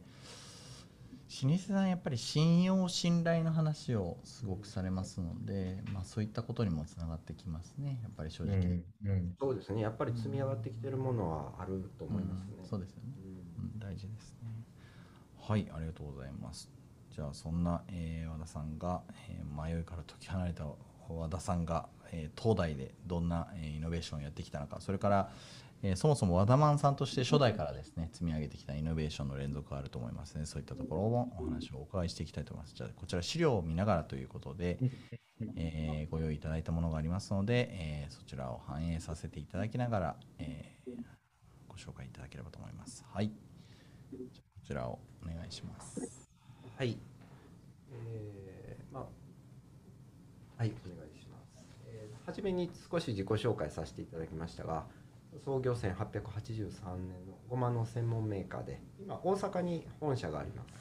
[1.30, 8.00] 老舗さんやっぱり信用信頼の話をすごくされますので、まあ、そういったことにもつながってきますね。
[8.04, 8.84] やっぱり正直、うん。
[9.06, 9.38] うん。
[9.40, 12.56] そうですね、やっぱり積み上がってきてるものはあると思いますね。
[12.60, 13.14] うんそうですよね、
[13.58, 13.64] うん。
[13.64, 14.50] うん、大事ですね。
[15.38, 16.70] はいありがとうございます。
[17.12, 20.66] じゃあそんな、えー和田さんが、えー迷いから解き放れた
[21.10, 24.78] 和田さんが、えー東大でどんな、えーイノベーションをやってきたのか。
[24.82, 25.32] それから、
[25.86, 30.46] えーそもそも和田マンさんとして初代からですね積み上げてきたイノベーションの連続があると思いますね。
[30.46, 32.76] そういったところもお話をお伺いしていきたいと思います。
[32.76, 34.80] じゃあこちら資料を見ながらということで、
[35.58, 40.78] えーご用意いただいたものがありますので、えーそちらを反映させていただきながら、え
[41.68, 43.04] ご紹介いただければと思います。
[43.12, 43.30] はい。
[43.30, 43.36] こ
[44.66, 46.30] ちらをお願いします。
[46.78, 46.98] はい。
[47.92, 49.04] えーまあ、
[50.62, 51.66] はい、お願いします。
[51.88, 54.86] えー、初めに少し自己紹介させていただきましたが、
[55.40, 60.74] 創業1883年のごまの専門メーカーで、今、大阪に本社があります。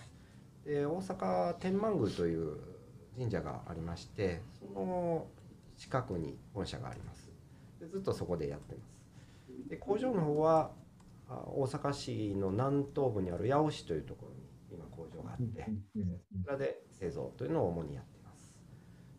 [0.64, 2.56] で大阪天満宮という
[3.18, 5.26] 神社がありまして、その
[5.76, 7.30] 近くに本社があります。
[7.80, 8.92] でずっとそこでやってます。
[9.68, 10.70] で工場の方は
[11.28, 15.70] あ大阪市の南東部にある八尾市というところに今工場があって、こ
[16.42, 18.21] ちらで製造というのを主にやっています。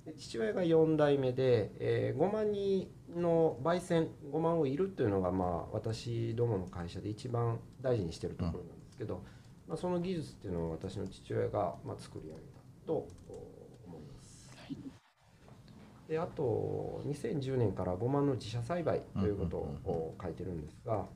[0.05, 9.23] で父親が4代目で、えー、ごま煮の焙煎ごまをいるというのが、まあ、私どもの会社で一番大事にしているところなんですけど、
[9.67, 12.43] まあ、その技術っていうのを私の父親が、まあ、作り上げた
[12.85, 13.07] とお
[13.87, 14.51] 思います。
[16.09, 21.07] であと2010年からごまの自社栽培ということを書いてるんですが、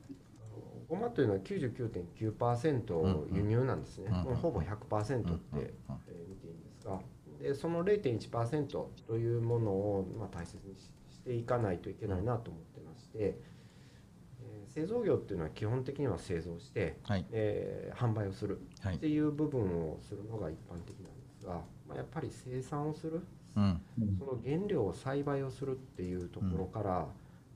[0.88, 5.92] ごまというのは99.9%輸入なんですね、うんもうほぼ100%って、えー
[6.26, 6.98] 見ていいんですが
[7.40, 17.26] でその0.1%というものを、まあ、大切にししていかないといけないなと思ってまして、えー製造業っていうのは基本的には製造して、はい。
[17.32, 18.96] えー販売をするはい。
[18.96, 21.54] っていう部分をするのが一般的なんですが、
[21.88, 23.22] まあ、やっぱり生産をする
[23.56, 23.80] うん。
[24.18, 26.90] その原料を栽培をするっていうところから、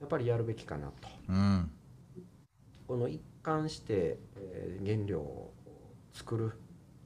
[0.00, 1.08] やっぱりやるべきかなと。
[1.28, 1.70] うん。
[2.86, 5.54] この一貫して、えー原料を
[6.12, 6.52] 作る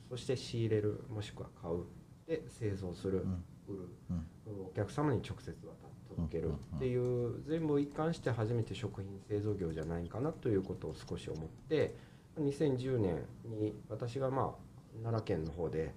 [0.08, 1.84] そして仕入れるもしくは買う
[2.26, 3.44] で製造する、うん。
[3.74, 3.88] 売る。
[4.10, 4.66] うん。
[4.66, 6.52] お客様に直接渡届ける。
[6.76, 11.96] っていう全部一貫して初めて食品製造業じゃないかなということを少し思って
[12.38, 15.94] 2010年に私がまあ奈良県の方でえ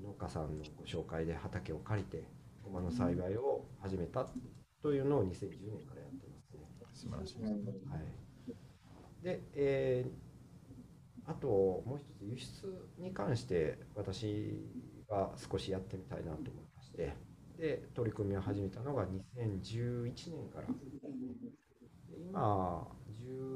[0.00, 2.24] ー農家さんのご紹介で畑を借りて
[2.62, 4.26] ごまの栽培を始めた
[4.82, 6.66] というのを2010年からやってますね。
[6.92, 7.38] 素晴らしい。
[7.38, 7.96] ですは
[9.22, 10.24] い、で、えー
[11.26, 14.60] あともう一つ輸出に関して私
[15.14, 17.14] が少しやってみたいなと思いまして。
[17.58, 20.66] で取り組みを始めたのが2011年から。
[22.16, 22.86] 今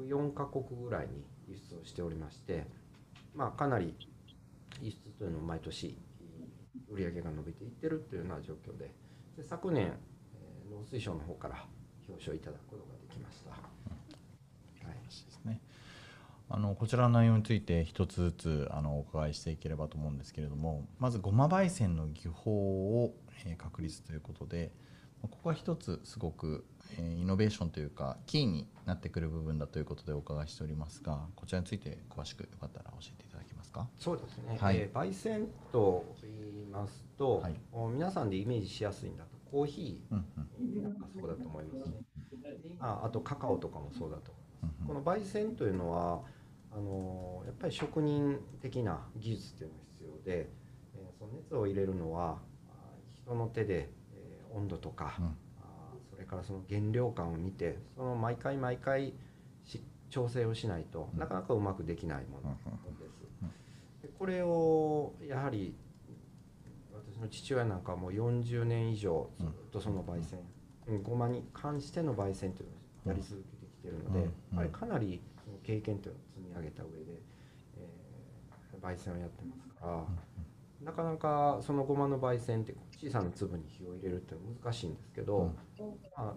[0.07, 2.65] 14カ国ぐらいに輸出をしておりまして、
[3.33, 3.95] まあ、かなり
[4.81, 5.97] 輸出というのを毎年
[6.89, 8.93] 売り上げが伸びていってるというような状況で。
[9.37, 9.93] で昨年、
[10.69, 11.65] 農水省の方から
[12.07, 13.51] 表彰いただくことができました。
[13.51, 13.57] は
[14.93, 15.61] いですね。
[16.51, 23.13] あのこちらの内容について一つずつあのお伺いしていければと思うんですけれどもまずごま焙煎の技法を、
[23.45, 24.71] えー確立ということで
[25.21, 26.65] ここは一つすごく、
[26.97, 33.87] えーイノベーションというかキーになってくる部分だということでお伺いしておりますがこちらについて詳しくよかったら教えていただけますか？
[33.99, 34.77] そうですね、はい。
[34.77, 37.55] えー焙煎と言いますと、はい。
[37.71, 40.79] お皆さんでイメージしやすいんだとコーヒうんうん。
[40.79, 41.97] ーなんかそうだと思いますね。
[42.79, 44.31] ああとカカオとかもそうだと。
[44.31, 44.87] 思いますうん。
[44.87, 46.21] この焙煎というのは
[46.79, 50.49] あのやっぱり職人的な技術っていうのが必要で、
[50.95, 52.37] えーその熱を入れるのは
[52.69, 52.73] あ
[53.25, 55.25] 人の手で、えー温度とか、うん。
[55.25, 55.29] あ
[56.09, 59.13] それからその原料感を見てその毎回毎回
[59.65, 61.19] し調整をしないとうん。
[61.19, 64.03] なかなかうまくできないものです。
[64.03, 65.75] でこれをやはり
[66.93, 70.39] 私の父親なんかはもう40年以上ずっとその焙煎、
[70.87, 71.03] うん。
[71.03, 74.25] ごまに関しての焙煎というのをやり続けてきているので、うん。
[74.25, 75.21] やっぱりかなり
[75.63, 77.21] 経験というのを積み上げた上で、
[77.77, 80.05] えー焙煎をやってますから、
[80.81, 85.53] なかなかそのごまの焙煎って小さな粒に火を入れるっていうのは難しいんですけど、
[86.15, 86.35] まあ、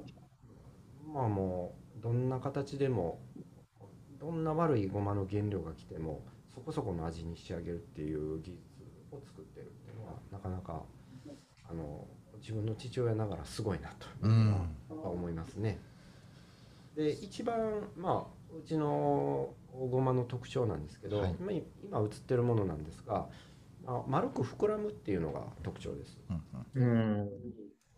[1.13, 3.21] まあもうどんな形でも
[4.19, 8.61] どんな悪いごまの原料が来てもそこそこの味に仕上げるっていう技術
[9.13, 10.83] を作ってるっていうのはなかなか
[11.69, 12.07] あの
[12.41, 14.09] 自分の父親ながらすごいなと
[14.91, 15.79] 思いますね。
[16.97, 19.55] で一番まあうちの
[19.91, 21.37] ごまの特徴なんですけど、はい。
[21.41, 23.29] 今今映ってるものなんですが、
[23.85, 26.19] まあ、丸く膨らむっていうのが特徴です。
[26.75, 27.29] うん。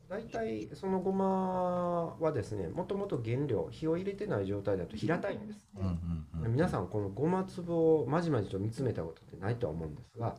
[0.09, 10.37] 大体そのごまはですねもともと原料火を入れてない状態だと平たいんです、うん皆さんこのごま粒をまじまじと見つめたことってないとは思うんですが、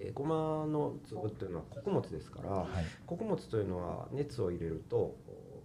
[0.00, 2.68] えーごまの粒っていうのは穀物ですからはい。
[3.04, 5.16] 穀物というのは熱を入れると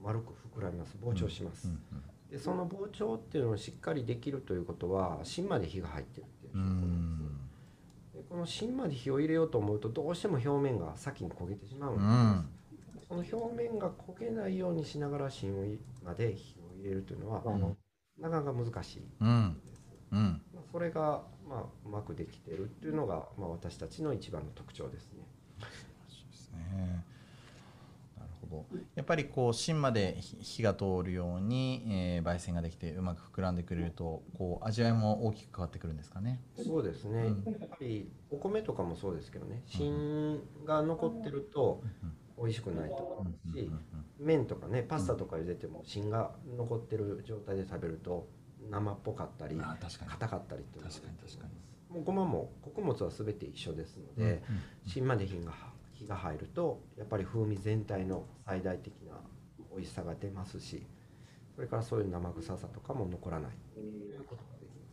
[0.04, 0.98] 丸く膨らみます。
[1.00, 7.62] 膨張します、うんでその膨張っていうのをしっかりできるということは芯まで火が入ってるっていううんう証拠なんんです。
[8.14, 12.50] でこの芯まで火を入れようと思うとどうしても表面が先に焦げてしまうんうです、ん。
[13.08, 17.78] その表面が焦げないようにしながら芯まで火を入れるというのは、ん。
[18.20, 19.82] なかなか難しいうんです。
[20.12, 20.42] うん。
[20.54, 25.26] まあそれが、まあ、うまくできてるっていうのが、まあ、私たちの一番の特徴ですね。
[25.60, 27.01] ですね
[29.02, 36.40] やっぱりこう芯まで火火が通るように、えー焙煎ができてうまく膨らんでくれるとこう味わいも大きく変わってくるんですかね。
[36.56, 37.52] そうですね、うん。
[37.52, 39.64] やっぱりお米とかもそうですけどね。
[39.66, 41.82] 芯が残ってると
[42.38, 43.72] 美味しくないと思うし、
[44.20, 48.28] 麺とかねパスタとか茹でても芯が残ってる状態で食べると
[48.70, 51.96] 生っぽかったり硬かったりっていうのが確かに確かに。
[51.96, 54.44] もうごまも穀物は全て一緒ですのうんで、
[54.86, 55.52] 芯まで火が
[56.02, 59.14] 火が入るとやっぱり風味全体の最大的な
[59.74, 60.86] 美味しさが出ますし
[61.56, 63.52] それからそういう生臭さとかも残らない。
[63.74, 64.88] ということができま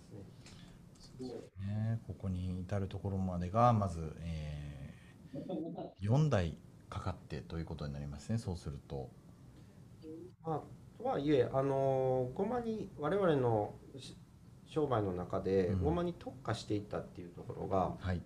[0.99, 1.29] すね。
[1.66, 4.94] ねここに至るところまでがまず、え
[6.03, 6.59] 4台
[6.90, 8.38] かかってということになりますね。
[8.38, 9.09] そうすると。
[10.44, 10.62] まあ、
[10.99, 14.16] とはいえ、あのごまに我々のし
[14.66, 15.83] 商売の中でうん。
[15.85, 18.21] ごまに特化していったっていうところが、はい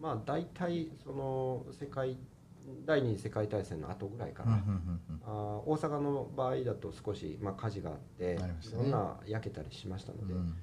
[0.00, 2.16] まあ、大体その世界
[2.84, 8.58] 第二次世界大戦の後ぐらいから、うんうんうんあー大阪の場合だと少し、まあ、火事があって、ね。
[8.62, 10.54] いろんな焼けたりしましたので、うん。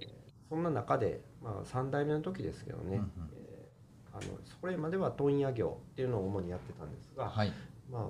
[0.00, 0.08] えー
[0.48, 3.10] そんな中で、まあ、3代目の時ですけどね、うんうん。
[3.36, 4.22] えーあの
[4.60, 7.52] それまでは問屋業っていうのを主にやってたんですが、はい。
[7.90, 8.06] まあ、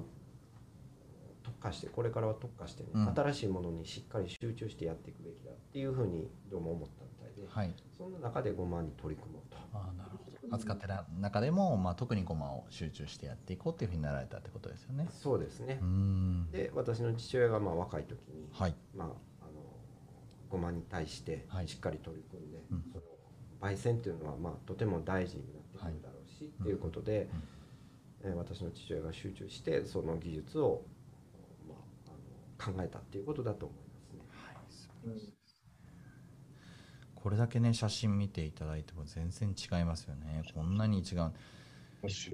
[1.42, 3.14] 特化してこれからは特化してね、うん。
[3.14, 7.74] 新しいものにしっかり集中してやっていくべきだっていうふうにどうも思ったみたいで、はい。
[7.96, 9.56] そんな中で5万に取り組もうと。
[9.72, 15.08] あーなるほど扱ってる中でも、まあ、特にごまを集中してやっていこうっていうふうになられたってことですよね。
[15.10, 15.80] そうですね。
[16.52, 18.74] で私の父親がまあ若い時に、はい。
[18.94, 19.14] まあ、あの
[20.48, 21.68] ごまに対してはい。
[21.68, 22.84] しっかり取り組んで、うん。
[22.92, 23.04] その
[23.60, 27.28] 焙煎っていうのはまあとても大事になってくるだろうし、っていうことで、
[28.22, 30.82] えー私の父親が集中してその技術を、
[31.68, 31.74] ま
[32.08, 32.12] あ、
[32.66, 34.20] あの考えたっていうことだと思いますね。
[34.46, 35.43] はい
[37.24, 40.42] これだけね写真見ていただいても全然違いますよね。
[40.54, 41.32] こんなに違う。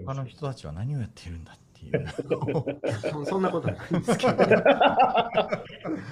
[0.05, 2.09] 他の人たちは何をやっているんだっていう。
[3.13, 5.41] そそんなことはないんですけど、 あ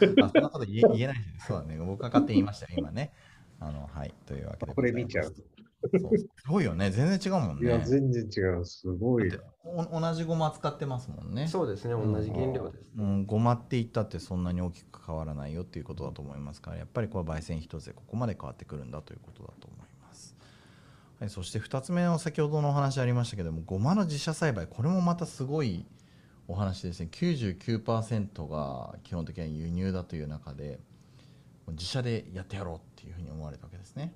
[0.01, 1.47] そんなこと言え言えないです。
[1.49, 1.77] そうだね。
[1.79, 3.13] 僕が勝手に言いましたよ今ね。
[3.59, 4.15] あのはい。
[4.27, 5.35] というわけでこれ見ちゃう。
[5.83, 6.19] そう。
[6.19, 6.91] すごいよね。
[6.91, 7.67] 全然違うもんね。
[7.67, 8.65] いや、全然違う。
[8.65, 9.31] すごい。
[9.65, 11.47] 同じごま使ってますもんね。
[11.47, 11.93] そうですね。
[11.93, 20.37] 同じ原料です、うん、ごまって言ったってそんなに大きく変わらないよっていうことだと思いますからやっぱりこれ焙煎一つでここまで変わってくるんだということだと思います、
[21.21, 25.87] はい、そして2つ目の先ほどのお話ありましたけどもごまの自社栽培これもまたすごい
[26.47, 27.09] お話ですね。
[27.13, 30.81] 99%が基本的には輸入だという中で
[31.69, 34.15] 自社でやってやろうっていうふうに思われたわけですね、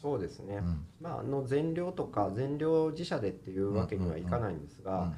[0.00, 0.86] そうですね、うん。
[1.00, 5.12] まあ、あの全量とか全量自社でっていうわけにはいかないんですが、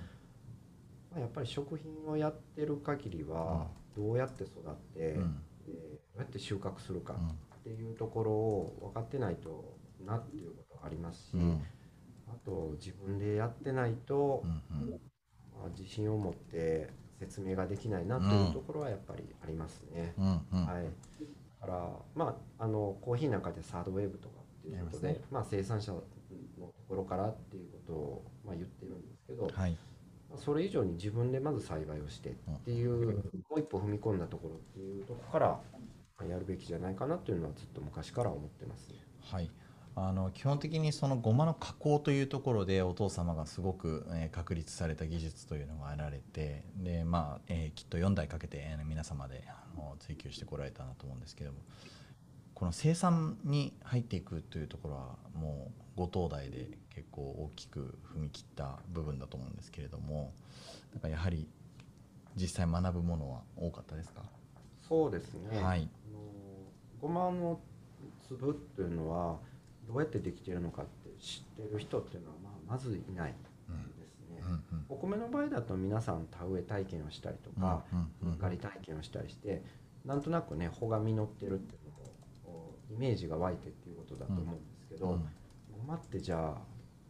[1.10, 3.66] まあ、やっぱり食品をやってる限りは
[3.96, 5.42] どうやって育って、うん。
[5.66, 5.78] でど
[6.16, 7.28] うやって収穫するかうん。
[7.28, 11.62] っていうところを分かってないとなっていうことがありますし、うん。
[12.28, 14.90] あと自分でやってないとう、んうん。
[15.60, 16.88] まあ、自信を持って
[17.18, 20.14] 説明ができないなというところはやっぱりありますね。
[20.18, 20.66] うんうん。
[20.66, 20.84] はい、
[21.60, 24.39] だから、まあ、あのコーヒーなんかでサードウェーブとか
[24.72, 26.04] いうことで、やりまあ、生産者のと
[26.88, 29.76] ころからっていうことを、まあ、言ってるんですけど、はい。
[30.30, 32.32] まあそれ以上に自分でまず栽培をしてっ
[32.64, 33.16] ていう、
[33.48, 35.60] もう一歩踏み込んだところっていうところから
[36.18, 38.96] まあやるべきじゃないかなというのはずっと昔から思ってますね。
[39.22, 39.50] はい、
[39.96, 51.58] あの基本的にそのごまの加工というところでお父様がすごく、えー確立された技術というのがあられてで、まあえーきっと4代かけて、えー皆様であの追求してこられたなと思うんですけども
[52.60, 60.34] この生産に入っていくというところはもうご当代で結構大きく踏み切った部分だと思うんですけれども
[60.92, 61.48] なんかやはり
[62.36, 64.20] 実際学ぶものは多かったですか、
[64.86, 65.88] そうですね、はい。
[66.10, 66.20] あの
[67.00, 67.58] ごまの
[68.28, 69.38] 粒っていうのは
[69.88, 73.34] どうやってできているのかって知ってる人っていうのは、まあ、まずいない
[73.70, 74.42] うんですね。
[74.42, 74.52] うん。
[74.52, 78.28] うんお米の場合だと皆さん田植え体験をしたりとか、うん。
[78.28, 78.32] うん。
[78.34, 78.38] うん。
[78.38, 79.62] 刈り体験をしたりして
[80.04, 81.74] なんとなくね穂が実ってるって
[82.90, 85.28] イメージが湧いてっていうことだと思うんですけど、うん。
[85.70, 86.60] ごまってじゃあ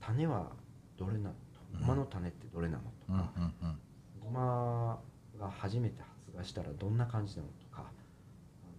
[0.00, 0.52] 種は
[0.96, 1.60] どれなのと？
[1.74, 1.80] うん。
[1.80, 3.78] ごまの種ってどれなのとうんか、うんうん。
[4.20, 5.00] ごま
[5.38, 7.90] が初めて発芽したらどんな感じなのとか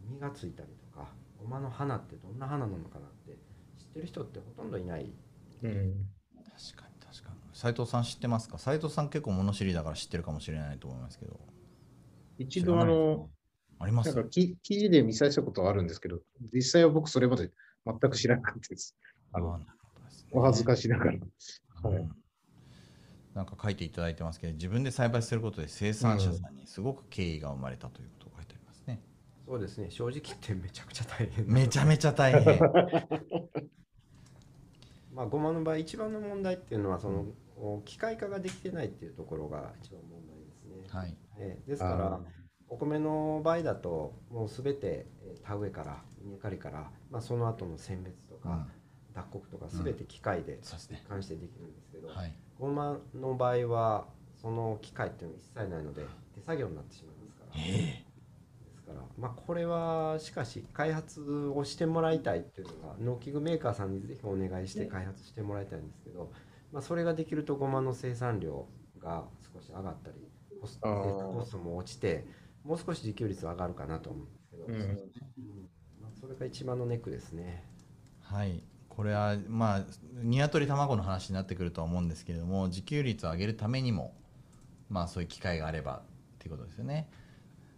[0.10, 1.08] 実がついたりとか
[1.42, 3.38] ごまの花ってどんな花なのかなって
[3.80, 5.12] 知ってる人ってほとんどいない。
[5.64, 6.06] うん。
[6.36, 7.38] 確かに確かに。
[7.54, 8.58] 斉藤さん知ってますか？
[8.58, 11.40] 斉藤さん結構物知りだから知ってるかもしれないと思いますけど。
[12.38, 13.30] 一度あの、
[13.82, 14.14] あります？
[14.14, 16.20] なんかき記事で見させたことはあるんですけど、
[16.54, 17.52] 実際は僕それまで
[17.86, 18.96] 全く知らなかったです。
[19.34, 19.66] あのね。
[20.32, 21.12] お恥ずかしながら。
[21.12, 21.22] はい。
[21.96, 22.12] うん。
[23.34, 29.02] なんか書いていただいてますけど自分で栽培することで生産者さんにすごく敬意が生まれたということが書いてありますね、
[29.48, 29.90] そうですね。
[29.90, 31.48] 正直言ってめちゃくちゃ大変。
[31.48, 32.60] めちゃめちゃ大変。
[35.16, 37.26] まあ、ごまの場合一番の問題っていうのはその、
[37.58, 40.84] お機械化ができてないっていうところが一番問題ですね。
[41.00, 41.16] はい。
[41.40, 41.70] ええ。
[41.70, 42.20] ですから
[42.72, 48.68] お米の場合だともう全てえー田植えから稲刈りから、まあ、その後の選別とか、
[49.14, 51.02] 脱穀とか全て機械でそうですね。
[51.04, 52.34] 一貫してできるんですけど、はい。
[52.60, 54.06] ごまの場合は
[54.42, 56.06] その機械っていうのは一切ないので
[56.36, 57.52] 手作業になってしまいますから。
[57.56, 58.06] え
[58.70, 66.32] ですから、まあ、これはしかし開発をしてもらいたいっていうのが農機具メーカーさんにぜひお願いして開発してもらいたいんですけど、
[66.72, 68.68] まあ、それができるとごまの生産量
[69.00, 70.16] が少し上がったり
[70.62, 72.26] コストコストも落ちて
[72.64, 74.98] もう少し自給率は上がるかなと思うんですけど、うん。
[76.20, 77.66] それが一番のネックですね。
[78.20, 78.64] はい。
[78.90, 79.86] これはまあ
[80.22, 84.14] 鶏卵の話になってくるとは思うんですけれども自給率を上げるためにも
[84.90, 86.02] まあそういう機会があれば
[86.36, 87.10] っていうことですよね。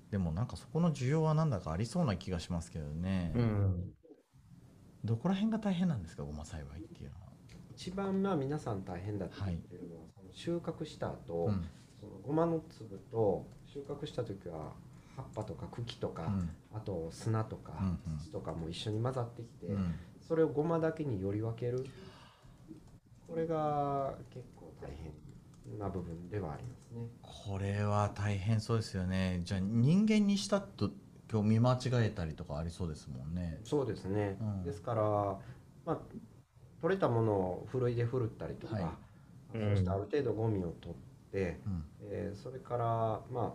[0.09, 3.93] でもなんかそこの需要はなんだかありそうな気がしますけどね、うん。
[5.03, 7.23] どこら辺が大変なんですかごま栽培っていうのは。
[7.75, 11.65] 一番まあ皆さん大変だって言ってるのは、その収穫した後、うん
[12.03, 14.73] そのごまの粒と収穫した時は
[15.15, 16.49] 葉っぱとか茎とか、うん。
[16.75, 17.73] あと砂とか
[18.25, 19.95] 土とかも一緒に混ざってきて、うん。
[20.27, 21.85] それをごまだけにより分ける。
[23.27, 27.07] これが結構大変な部分ではありますね。
[27.21, 29.41] これは大変そうですよね。
[29.43, 30.91] じゃあ人間にしたと
[31.31, 33.61] 今日見間違えたりとかありそうですもんね。
[33.63, 34.63] そうですね、うん。
[34.63, 35.01] ですから、
[35.85, 35.97] まあ、
[36.81, 38.81] 取れたものをふるいでふるったりとか、は
[39.55, 39.57] い。
[39.57, 41.83] そしてある程度ゴミを取って、うん。
[42.01, 42.85] えーそれから、
[43.31, 43.53] まあ、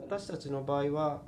[0.00, 1.22] 私たちの場合は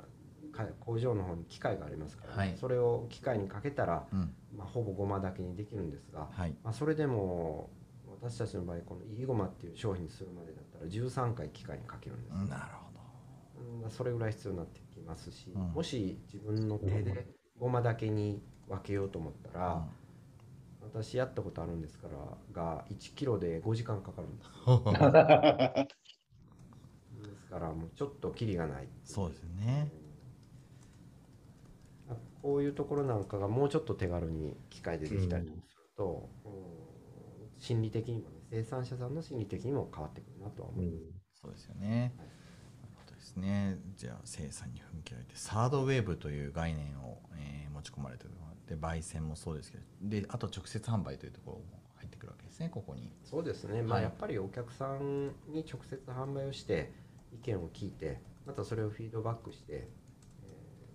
[0.51, 2.55] か工場の方に機械がありますから、はい。
[2.59, 4.33] それを機械にかけたら、うん。
[4.55, 6.55] まあ、ほぼごまだけにできるんですが、はい。
[6.63, 7.69] まあ、それでも
[8.21, 13.83] 私たちの場合このいいごまっていう商品にするまでだったら13回機械にかけるんです、なるほど。
[13.83, 15.61] うんそれぐらい必要になってきますし、うん。
[15.73, 17.27] もし自分の手で
[17.59, 19.87] ごまだけに分けようと思ったら、
[20.93, 22.13] 私やったことあるんですから
[22.53, 24.49] が1キロで5時間かかるんです。
[27.29, 28.87] ですからもうちょっとキリがない。
[29.03, 29.91] そうですよね。
[32.09, 36.51] あこういうところなんかがもうちょっと手軽に機械でできたりすると、うん
[37.59, 42.13] 心理的にもね生産者さんの心理的にも変わってくるなとは思います、そうですよね。
[42.17, 42.36] なるほどです
[43.37, 43.79] ね。
[43.95, 48.31] じゃあ生産に踏み切られてサードウェーブという概念を、えー持ち込まれてる
[48.67, 51.63] で焙煎もそうですけどであと直接販売というところも
[51.95, 53.11] 入ってくるわけですねここに。
[53.23, 56.91] そうですね、まあ、はいやっぱりお客さんに直接販売をして
[57.33, 59.87] 意見を聞いてまたそれをフィードバックして、えー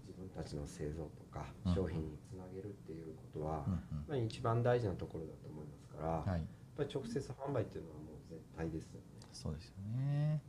[0.07, 3.73] 自分たちの製造とかうん商品につなげるっていうことは、うん
[4.07, 6.41] まあ、一番大事なところだと思いますから、うん、はい。
[6.41, 9.07] やっぱり直接販売っていうのはもう絶対ですよね。
[9.33, 10.41] そうですよね。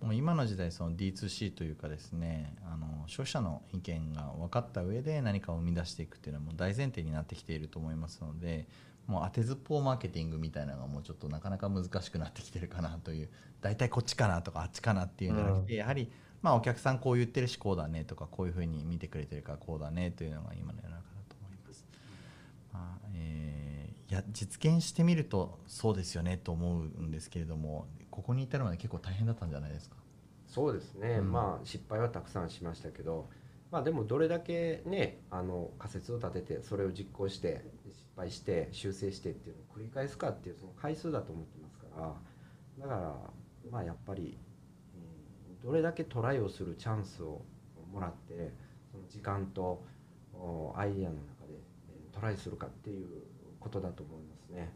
[0.00, 8.68] もう今の時代その D2C というかですねあの消費者の意見が分かった上で何かを生み出していくっていうのはもう大前提になってきていると思いますので
[9.06, 13.28] もう当てずっぽうマーケティングみたいなのがもうちょっとなかなか難しくなってきてるかなという
[13.60, 21.84] 大体こっちかなとかあっちかなっていうんじゃなくて、やはりまあお客さんこう言ってるしこうだねとかこういうふうに見てくれてるからこうだねというのが今の世の中だと思います。
[22.72, 23.68] まあえー
[24.10, 27.86] いや実現してみるとそうですよねと思うんですけれども
[28.18, 29.94] ここに至るまで結構大変だったんじゃないですか？
[30.48, 31.30] そうですね、うん。
[31.30, 33.30] まあ失敗はたくさんしましたけど、
[33.70, 42.14] まあ、でもどれだけねあの仮説を立ててそれを実行して失敗して修正してっていうのを繰り返すかっていうその回数だと思ってますから。
[42.80, 43.14] だから
[43.70, 44.36] まあやっぱり、
[45.62, 47.42] うんどれだけトライをするチャンスを
[47.92, 48.52] もらって
[48.92, 49.84] その時間と
[50.34, 51.54] おアイディアの中で
[51.90, 53.06] えートライするかっていう
[53.60, 54.72] ことだと思いますね。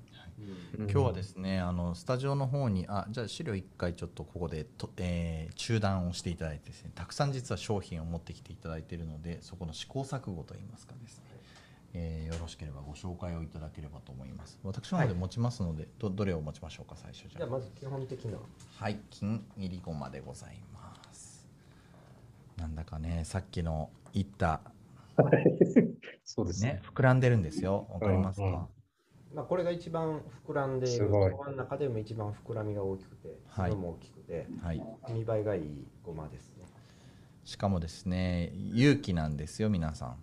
[0.78, 0.90] うん。
[0.90, 11.24] 今日はですねあのスタジオの方にあじゃあ資料1回ちょっとここでと、えー中断をしていただいてですねたくさん実は商品を持ってきていただいているのでそこの試行錯誤といいますかですね、
[11.94, 14.58] えーよろしければご紹介をいただければと思います。
[14.62, 17.38] 私の方で持ちますので、どどれを持ちましょうか最初じゃあ。
[17.38, 18.38] じゃあまず基本的な。
[18.76, 21.46] はい金入りごまでございます。
[22.56, 24.60] なんだかねさっきの言った
[26.24, 26.82] そうですねね。
[26.94, 27.86] 膨らんでるんですよ。
[27.90, 28.66] わかりますか、うんうん
[29.34, 31.06] まあ、これが一番膨らんでいる。
[31.06, 33.70] すごまの中でも一番膨らみが大きくてはい。
[33.70, 34.82] 粒も大きくてはい。
[35.10, 36.66] 見栄えがいいごまですね。
[37.44, 40.16] しかもですね有機なんですよ皆さん。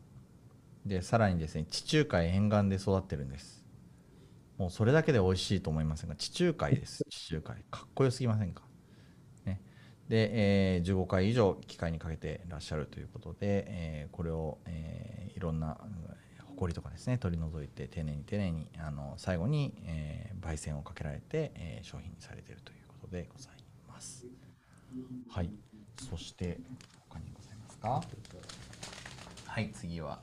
[0.85, 3.65] でさらにですね地中海沿岸で育ってるんです。
[4.57, 7.03] もうそれだけで美味しいと思いませんが地中海です。
[7.09, 7.63] 地中海。
[7.71, 8.63] かっこよすぎませんか、
[9.45, 9.61] ね、
[10.07, 15.77] で、えー15回以上機械にかけてらっしゃるということで、えーこれを、えーいろんな
[16.59, 23.53] ほこりとかですね取り除いて丁寧に丁寧にあの最後に、えー焙煎をかけられて、えー商品にされているということでござい
[23.87, 24.25] ます。
[25.29, 25.49] はい。
[26.09, 26.59] そして
[27.09, 28.01] 他にございますか？
[29.45, 30.19] はい次は。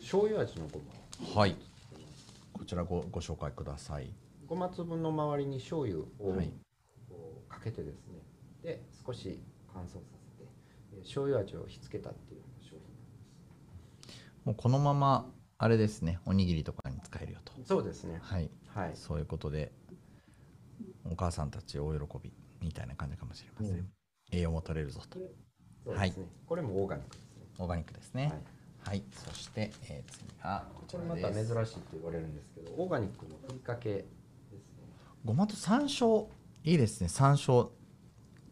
[0.00, 1.40] 醤油味のごま。
[1.40, 1.56] はい。
[2.52, 4.10] こちらごご紹介ください。
[4.46, 6.06] ごま粒の周りに醤油を
[7.48, 8.18] かけてですね。
[8.62, 9.38] で少し
[9.72, 9.98] 乾燥さ
[10.38, 10.50] せて
[10.92, 12.33] えー醤油味をひっつけたっていう
[14.44, 17.52] もうこのままあれですねおにぎりとかに使えるよと。
[17.64, 18.18] そうですね。
[18.22, 18.50] はい。
[18.74, 18.90] はい。
[18.94, 19.72] そういうことで
[21.10, 23.88] お母さんたち大喜びみたいな感じかもしれません、うん。
[24.32, 25.18] 栄養も取れるぞと。
[25.84, 27.46] そうですね、これもオーガニックですね。
[27.58, 28.24] オーガニックですね。
[28.24, 28.42] はい。
[28.86, 31.64] はい、そして、えー次がこちこれまた珍しいって
[31.94, 34.08] 言われるんですけどオーガニックのふりかけですね。
[35.24, 36.26] ごまと山椒
[36.64, 37.08] いいですね。
[37.08, 37.70] 山椒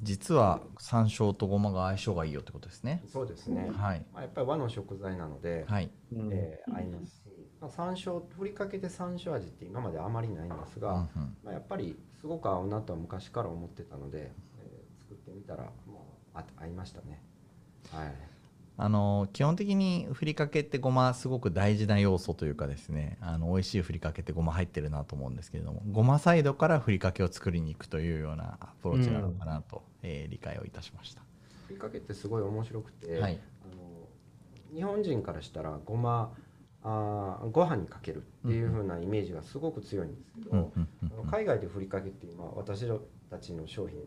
[0.02, 3.02] 実は山椒とごまが相性がいいよってことですね。
[3.06, 4.04] そうですね、はい。
[4.12, 5.90] まあ、やっぱり和の食材なので、はい。
[6.12, 6.28] うん。
[6.30, 7.16] えー合います。
[7.22, 7.22] し、
[7.60, 11.36] まあ、山椒ふりかけで山椒味って今まであまりないんですが、うんうん。
[11.44, 17.22] まあ、やっぱりすごく合うなとは昔から思ってたので、えー作ってみたらもうあ合いましたね。
[17.90, 18.31] はい
[18.78, 31.22] あの基本的にふりかけってごますごく大事な要素というかですねあの美味しいふりかけってごま入ってるなと思うんですけれどもごまサイドからふりかけを作りに行くというようなアプローチなのかなと、えー理解をいたしました。
[31.68, 33.38] ふりかけってすごい面白くて、はい。
[33.62, 34.08] あの
[34.74, 36.32] 日本人からしたらごま
[36.82, 40.72] あーご飯にかけるっていう風なイメージがすごく強いんですけど、
[41.30, 42.88] 海外でふりかけって今私
[43.30, 44.00] たちの商品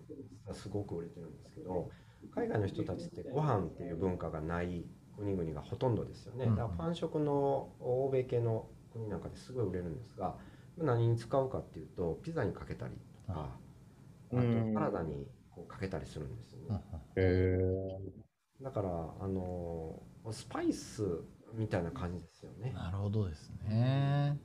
[0.47, 1.89] がすごく売れてるんですけど
[2.34, 4.86] 海外の人たちってご飯っていう文化がない
[5.17, 10.36] 国々がほとんどですよねうんだからパン食の欧米系の国なんかですごい売れるんですが
[10.78, 12.95] 何に使うかっていうとピザにかけたり
[13.28, 13.49] とか
[14.34, 16.82] あとうんサラダにこうかけたりするんですよね。
[17.15, 17.97] へ
[18.61, 18.89] だから
[19.21, 20.01] あの
[20.32, 21.03] スパイス
[21.53, 22.71] みたいな感じですよね。
[22.73, 24.38] なるほどですね。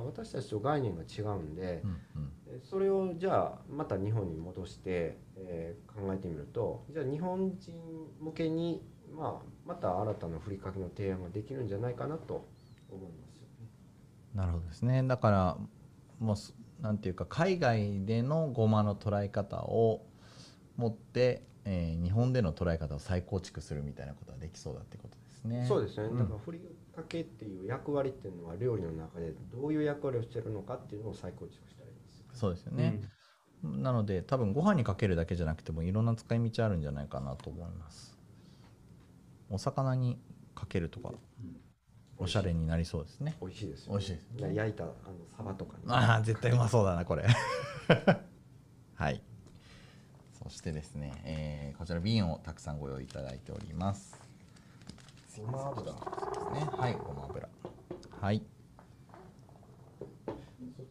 [0.00, 1.92] 私たちと概念が違うんでう、んう
[2.24, 7.74] んえそれをじゃあまた日本に戻して、えー考えてみるとじゃあ日本人
[8.20, 8.82] 向けに、
[9.14, 12.48] まあ、また新たなふりかけの提案ができるんじゃないかなと
[12.90, 13.68] 思いますよね。
[14.34, 15.02] なるほどですね。
[15.02, 15.58] だから
[16.18, 20.06] もうすなんていうか海外でのごまの捉え方を
[20.76, 25.64] 持って、えー日本での捉え方を再構築するみたいなことはできそうだってことですね。
[25.68, 26.60] そうですね、うんだからふり
[26.94, 32.24] かけっていう役割っていうのは料理の中でどういう役割をしてるのかっていうのを再構築したらいいですよ。
[32.34, 32.90] そうですよえ。
[32.90, 33.00] ね。
[33.62, 38.16] なので多分ご飯にかけるだけじゃなくてもいろんな使い道あるんじゃないかなと思います。
[39.50, 40.18] お魚に
[40.54, 41.12] かけるとか
[42.18, 43.36] おしゃれになりそうですね。
[43.40, 44.54] 美味しいですよ、美味しいですね。
[44.54, 44.94] 焼いたあの
[45.36, 45.84] サバとかに。
[45.88, 47.24] ああ絶対うまそうだなこれ
[48.94, 49.22] はい
[50.42, 54.21] そしてですね、えーこちら瓶をたくさんご用意いただいております
[55.40, 56.04] ごま油です
[56.52, 56.68] ね。
[56.76, 57.48] はいごま油。
[58.20, 58.42] はい。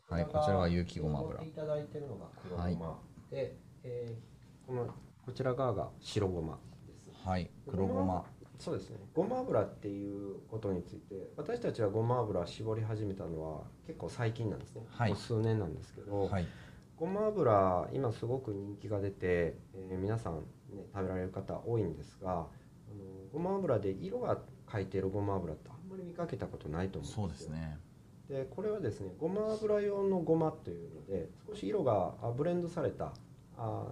[0.10, 1.44] はいこちらが有機ごま油。
[1.44, 1.48] い。
[1.48, 4.88] ただいてるのが黒ごま、で、えーこの
[5.26, 7.08] こちら側が白ごまです。
[7.24, 8.26] はい黒ごま。
[8.58, 8.98] そうですね。
[9.14, 14.84] ごま油っていうことについて、私たちはごま油絞り始めたのは結構最近なんですね。
[14.90, 15.16] はい。
[15.16, 16.48] 数年なんですけど、はい。
[16.98, 20.38] ごま油今すごく人気が出て、えー皆さん、
[20.76, 22.48] ね、食べられる方多いんですが
[23.32, 24.38] ごま油で色が
[24.72, 27.50] 書いてるごま油ってあんまり見かけたことないと思そううんですよ。
[27.52, 27.80] ですね。
[28.30, 33.12] でこれはですねごま油用のごまというので少し色があブレンドされた
[33.58, 33.86] あ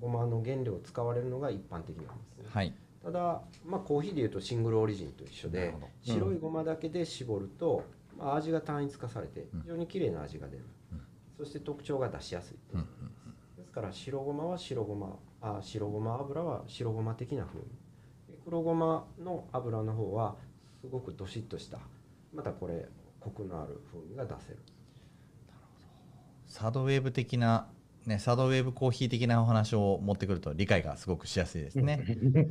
[0.00, 2.44] ごまの原料を使われるのが一般的なんですね。
[2.48, 2.72] はい。
[3.02, 5.86] ただ、まあ、コーヒーでいうとシングルオリジンと一緒でなるほど。
[6.02, 7.84] 白いごまだけで絞ると、
[8.18, 9.62] まあ、味が単一化されてうん。
[9.62, 11.00] 非常に綺麗な味が出る、うん。
[11.38, 12.76] そして特徴が出しやすい、う。
[12.76, 12.86] んうん
[13.56, 17.70] ですから白ごまは白ごまあ白ごま油は白ごま的な風味で
[18.46, 20.36] 黒ごまの油の方は
[20.80, 21.80] すごくどしっとした
[22.32, 22.86] またこれ
[23.18, 24.58] コクのある風味が出せる。
[26.46, 27.66] サードウェーブ的な
[28.06, 32.04] ねサードウェーブコーヒー的なお話を持ってくると理解がすごくしやすいですね。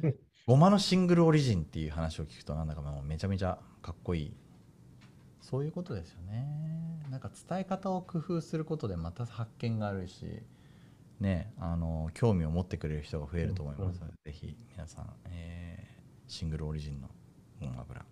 [0.46, 4.36] ごまのシングルオリジンっていう話を聞くとなんだかもうめちゃめちゃかっこいい。
[5.40, 7.00] そういうことですよね。
[7.10, 10.44] なんか伝え方を工夫することでまた発見があるし
[11.22, 15.85] ねあの興味を持ってくれる人が増えると思いますので、ぜひ皆さん、えー
[16.28, 17.10] シングルオリジンの
[17.60, 18.06] ごま油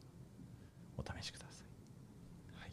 [0.97, 2.59] お試しください。
[2.59, 2.71] はい。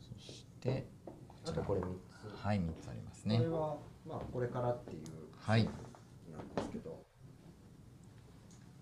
[0.00, 0.86] そして
[1.26, 1.62] こちら。
[1.62, 2.44] これ3つ。
[2.44, 3.36] はい3つありますね。
[3.38, 5.04] これは、まあ、これからっていう
[5.36, 5.68] はい。
[6.32, 7.04] なんですけど、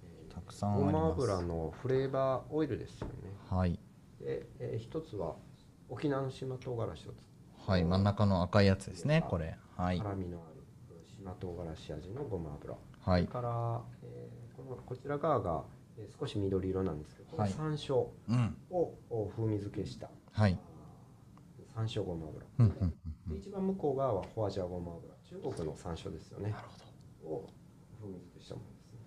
[0.02, 0.92] えーたくさんあります。
[0.92, 3.14] ごま油のフレーバーオイルですよね。
[3.48, 3.78] はい。
[4.20, 5.36] で、えー一つは
[5.88, 7.24] 沖縄の島唐辛子を使
[7.66, 9.56] はい真ん中の赤いやつですねこれ。
[9.76, 9.98] はい。
[9.98, 10.62] 辛みのある
[11.06, 13.26] 島唐辛子味のごま油、はい。
[13.26, 13.97] から、えー
[14.76, 15.64] こちら側が、
[15.96, 17.50] えー少し緑色なんですけど、はい。
[17.50, 18.56] 山椒うん。
[18.70, 20.56] をお風味付けした、はい。
[21.74, 22.94] 山椒ごま油、うんうんうん
[23.28, 25.14] うでん一番向こう側はホアジャオごま油。
[25.24, 26.50] 中国の山椒ですよね。
[26.50, 26.78] なるほ
[27.24, 27.34] ど。
[27.34, 27.46] を
[28.00, 28.98] 風味付けしたものですね。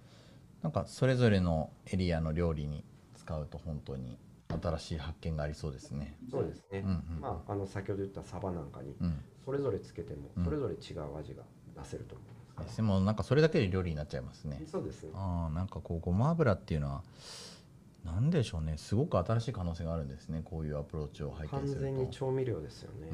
[0.62, 2.84] なんかそれぞれのエリアの料理に
[3.16, 4.18] 使うと本当に
[4.62, 6.18] 新しい発見がありそうですね。
[6.30, 7.22] そうですね、うんうん。
[7.22, 9.20] まあ、あの先ほど言ったサバなんかにうん。
[9.46, 10.44] それぞれつけてもうん。
[10.44, 11.44] それぞれ違う味が
[11.82, 12.41] 出せると思いますから、
[12.76, 14.62] でもなんかそれだけで料理になっちゃいますね。
[14.70, 15.04] そうです。
[15.04, 17.04] ねああなんかこうごま油っていうのは
[18.06, 18.78] なんでしょうね。
[18.78, 20.42] すごく新しい可能性があるんですね。
[20.44, 21.86] こういうアプローチを拝完見すると。
[21.86, 23.10] 全に調味料ですよね、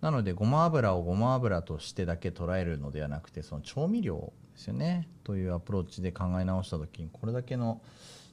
[0.00, 5.08] なのでごま油をごま油としてだけ捉えるのではなくてその調味料ですよね。
[5.24, 7.80] というアプローチで考え直した時にこれだけの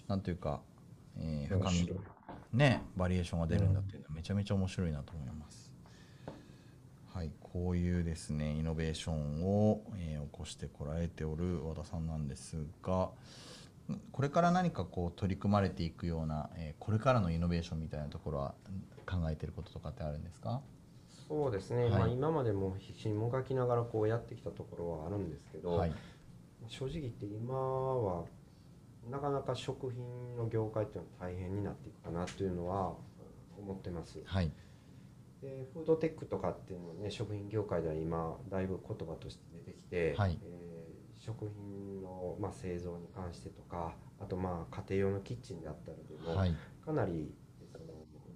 [0.08, 0.62] なんというか、
[1.18, 2.00] えー深み
[2.54, 5.63] ねバリエーションが出るんだっていうのはめちゃめちゃ面白いなと思います。
[7.54, 13.10] はい、こういうですねイノベーションを、えー起こしてこられておる和田さんなんですが
[13.92, 20.62] んこれから何かこう取り組まれていくような、えーこれからのイノベーションみたいなところはん考えてることとかってあるんですか？
[21.28, 21.92] そうですね、はい。
[21.92, 25.94] まあ、今までも必死にもがきながらこうやってきたところはあるんですけど、はい、
[26.68, 28.26] 正直言って今は
[29.10, 32.94] なかなか食品の業界っていうのは大変になっていくかなというのは
[33.58, 34.20] うん思ってます。
[34.26, 34.52] はい、
[35.44, 40.40] でフードテックとかっていうのはね食品業界では今だいぶ言葉として出てきて、はい。
[40.42, 40.64] えー
[41.26, 46.54] 食品の、まあ、製造に関してとかあとまあ家庭用のキッチンであったりでも、はい、
[46.86, 47.34] かなり
[47.72, 47.86] その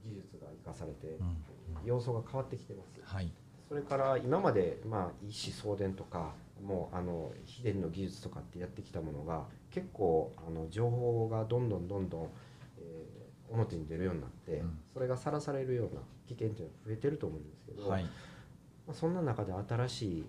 [0.05, 1.35] 技術が生かされて、うん。
[1.83, 3.01] 要素が変わってきてます。
[3.03, 3.31] はい、
[3.67, 6.33] それから今まで、まあ、一子相伝とか
[6.63, 12.29] もうあの秘伝の技術とかってやってきたものが結構あの情報がどんどんどんどん、えー
[13.49, 18.09] 表に出るようになって、うんそれがさらされるような危険っていうのが増えてると思うんですけど、はい、ま
[18.89, 20.25] あ、そんな中で新しい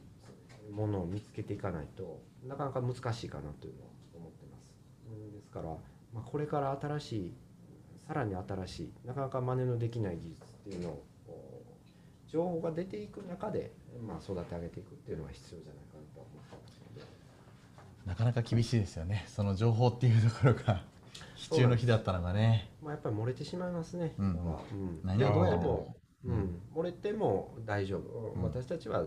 [0.70, 4.74] ものを見つけていかないとなかなか難しいかなというのは思ってます。
[5.10, 5.68] うんですから、
[6.12, 7.32] まあ、これから新しい
[8.06, 11.04] さらに新しいなかなか真似のできない技術っていうのを
[12.30, 13.72] 情報が出ていく中で、
[14.06, 17.18] まあ、育て上げていくっていうのは必要じゃないかなとは思ってますので。
[18.06, 20.82] なかなか厳しいですよねその情報っていうところが
[21.50, 24.14] 必中の日だったのがねまあ、やっぱり漏れてしまいますね。
[24.18, 24.26] うん。
[24.26, 25.00] うん。
[25.04, 25.94] 何でも
[26.24, 28.42] うん、漏れても大丈夫、うん。
[28.42, 29.04] 私たちは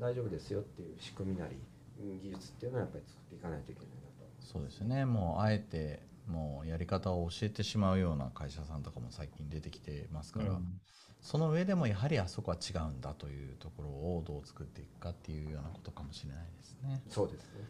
[0.00, 4.26] 大丈夫ですよっていう仕組みなり、うん技術っていうのはやっぱり作っていかないといけないなと。
[4.40, 5.04] そうですよね。
[5.04, 10.80] もうあえてもうやり方を教えてしまうような会社さんとかも最近出てきてますから、うん。
[11.20, 17.02] その上でもやはりあそこは違うんだというところをどう作っていくかっていうようなことかもしれないですね。
[17.08, 17.60] そうですね。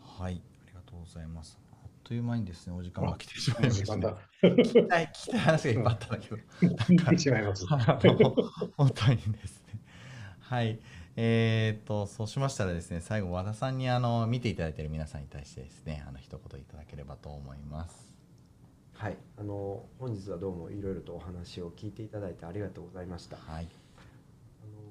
[0.00, 1.58] はい、ありがとうございます。
[2.04, 4.16] あっという間にですね、お時間が来てしまいました、時間だ。
[4.42, 7.66] 聞きたい、聞きたい話がいっぱいあったんだけど、聞いてしまいます。
[8.76, 9.80] 本当にですね。
[10.40, 10.78] はい。
[11.16, 18.12] えー、とそうしましたらですね最後和田さんにあの見ていただいている皆さんに対してですねあの一言いただければと思います
[18.94, 23.36] はい、あの本日はどうもいろいろとお話を聞いていただいてありがとうございました。
[23.48, 23.70] あはいの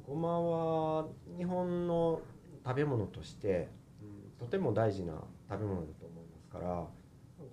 [0.08, 1.08] ごまは
[1.38, 2.22] 日本の
[2.66, 3.68] 食べ物として、
[4.02, 5.14] うん、とても大事な
[5.50, 6.88] 食べ物だと思いますから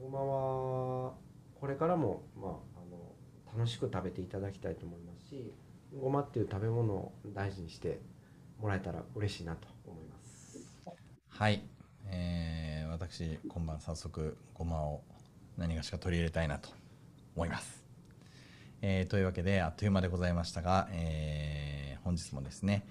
[0.00, 1.12] ごまは
[1.60, 5.52] これからも、まあ、あの楽しく食べていただきたいと思いますし
[6.00, 8.00] ごまっていう食べ物を大事にして
[8.60, 10.58] もらえたら嬉しいなと思います。
[11.28, 11.62] はい、
[12.08, 15.02] えー私今晩早速ごまを
[15.56, 16.68] 何がしか取り入れたいなと
[17.34, 17.82] 思います、
[18.82, 22.86] えーというわけであっという間でございましたが、えー本日もですね、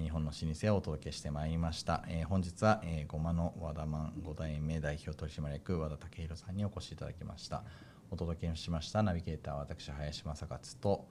[0.00, 7.64] 日本の老舗をお届けしてまいりました、えー本日は、えーごまの和田マン5代目代表取締役和田武弘さんにお越しいただきました。
[8.10, 11.08] お届けしましたナビゲーターは私林正勝と。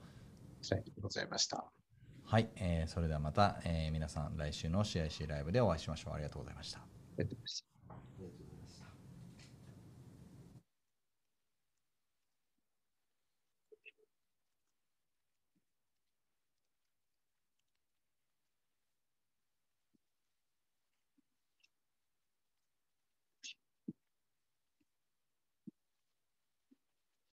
[0.70, 1.64] ありがとうございました。
[2.24, 6.14] はい、えーそれではまた、えー皆さん来週の CIC ライブでお会いしましょう。
[6.14, 6.80] ありがとうございました。
[6.80, 6.82] あ
[7.18, 7.71] りがとうございました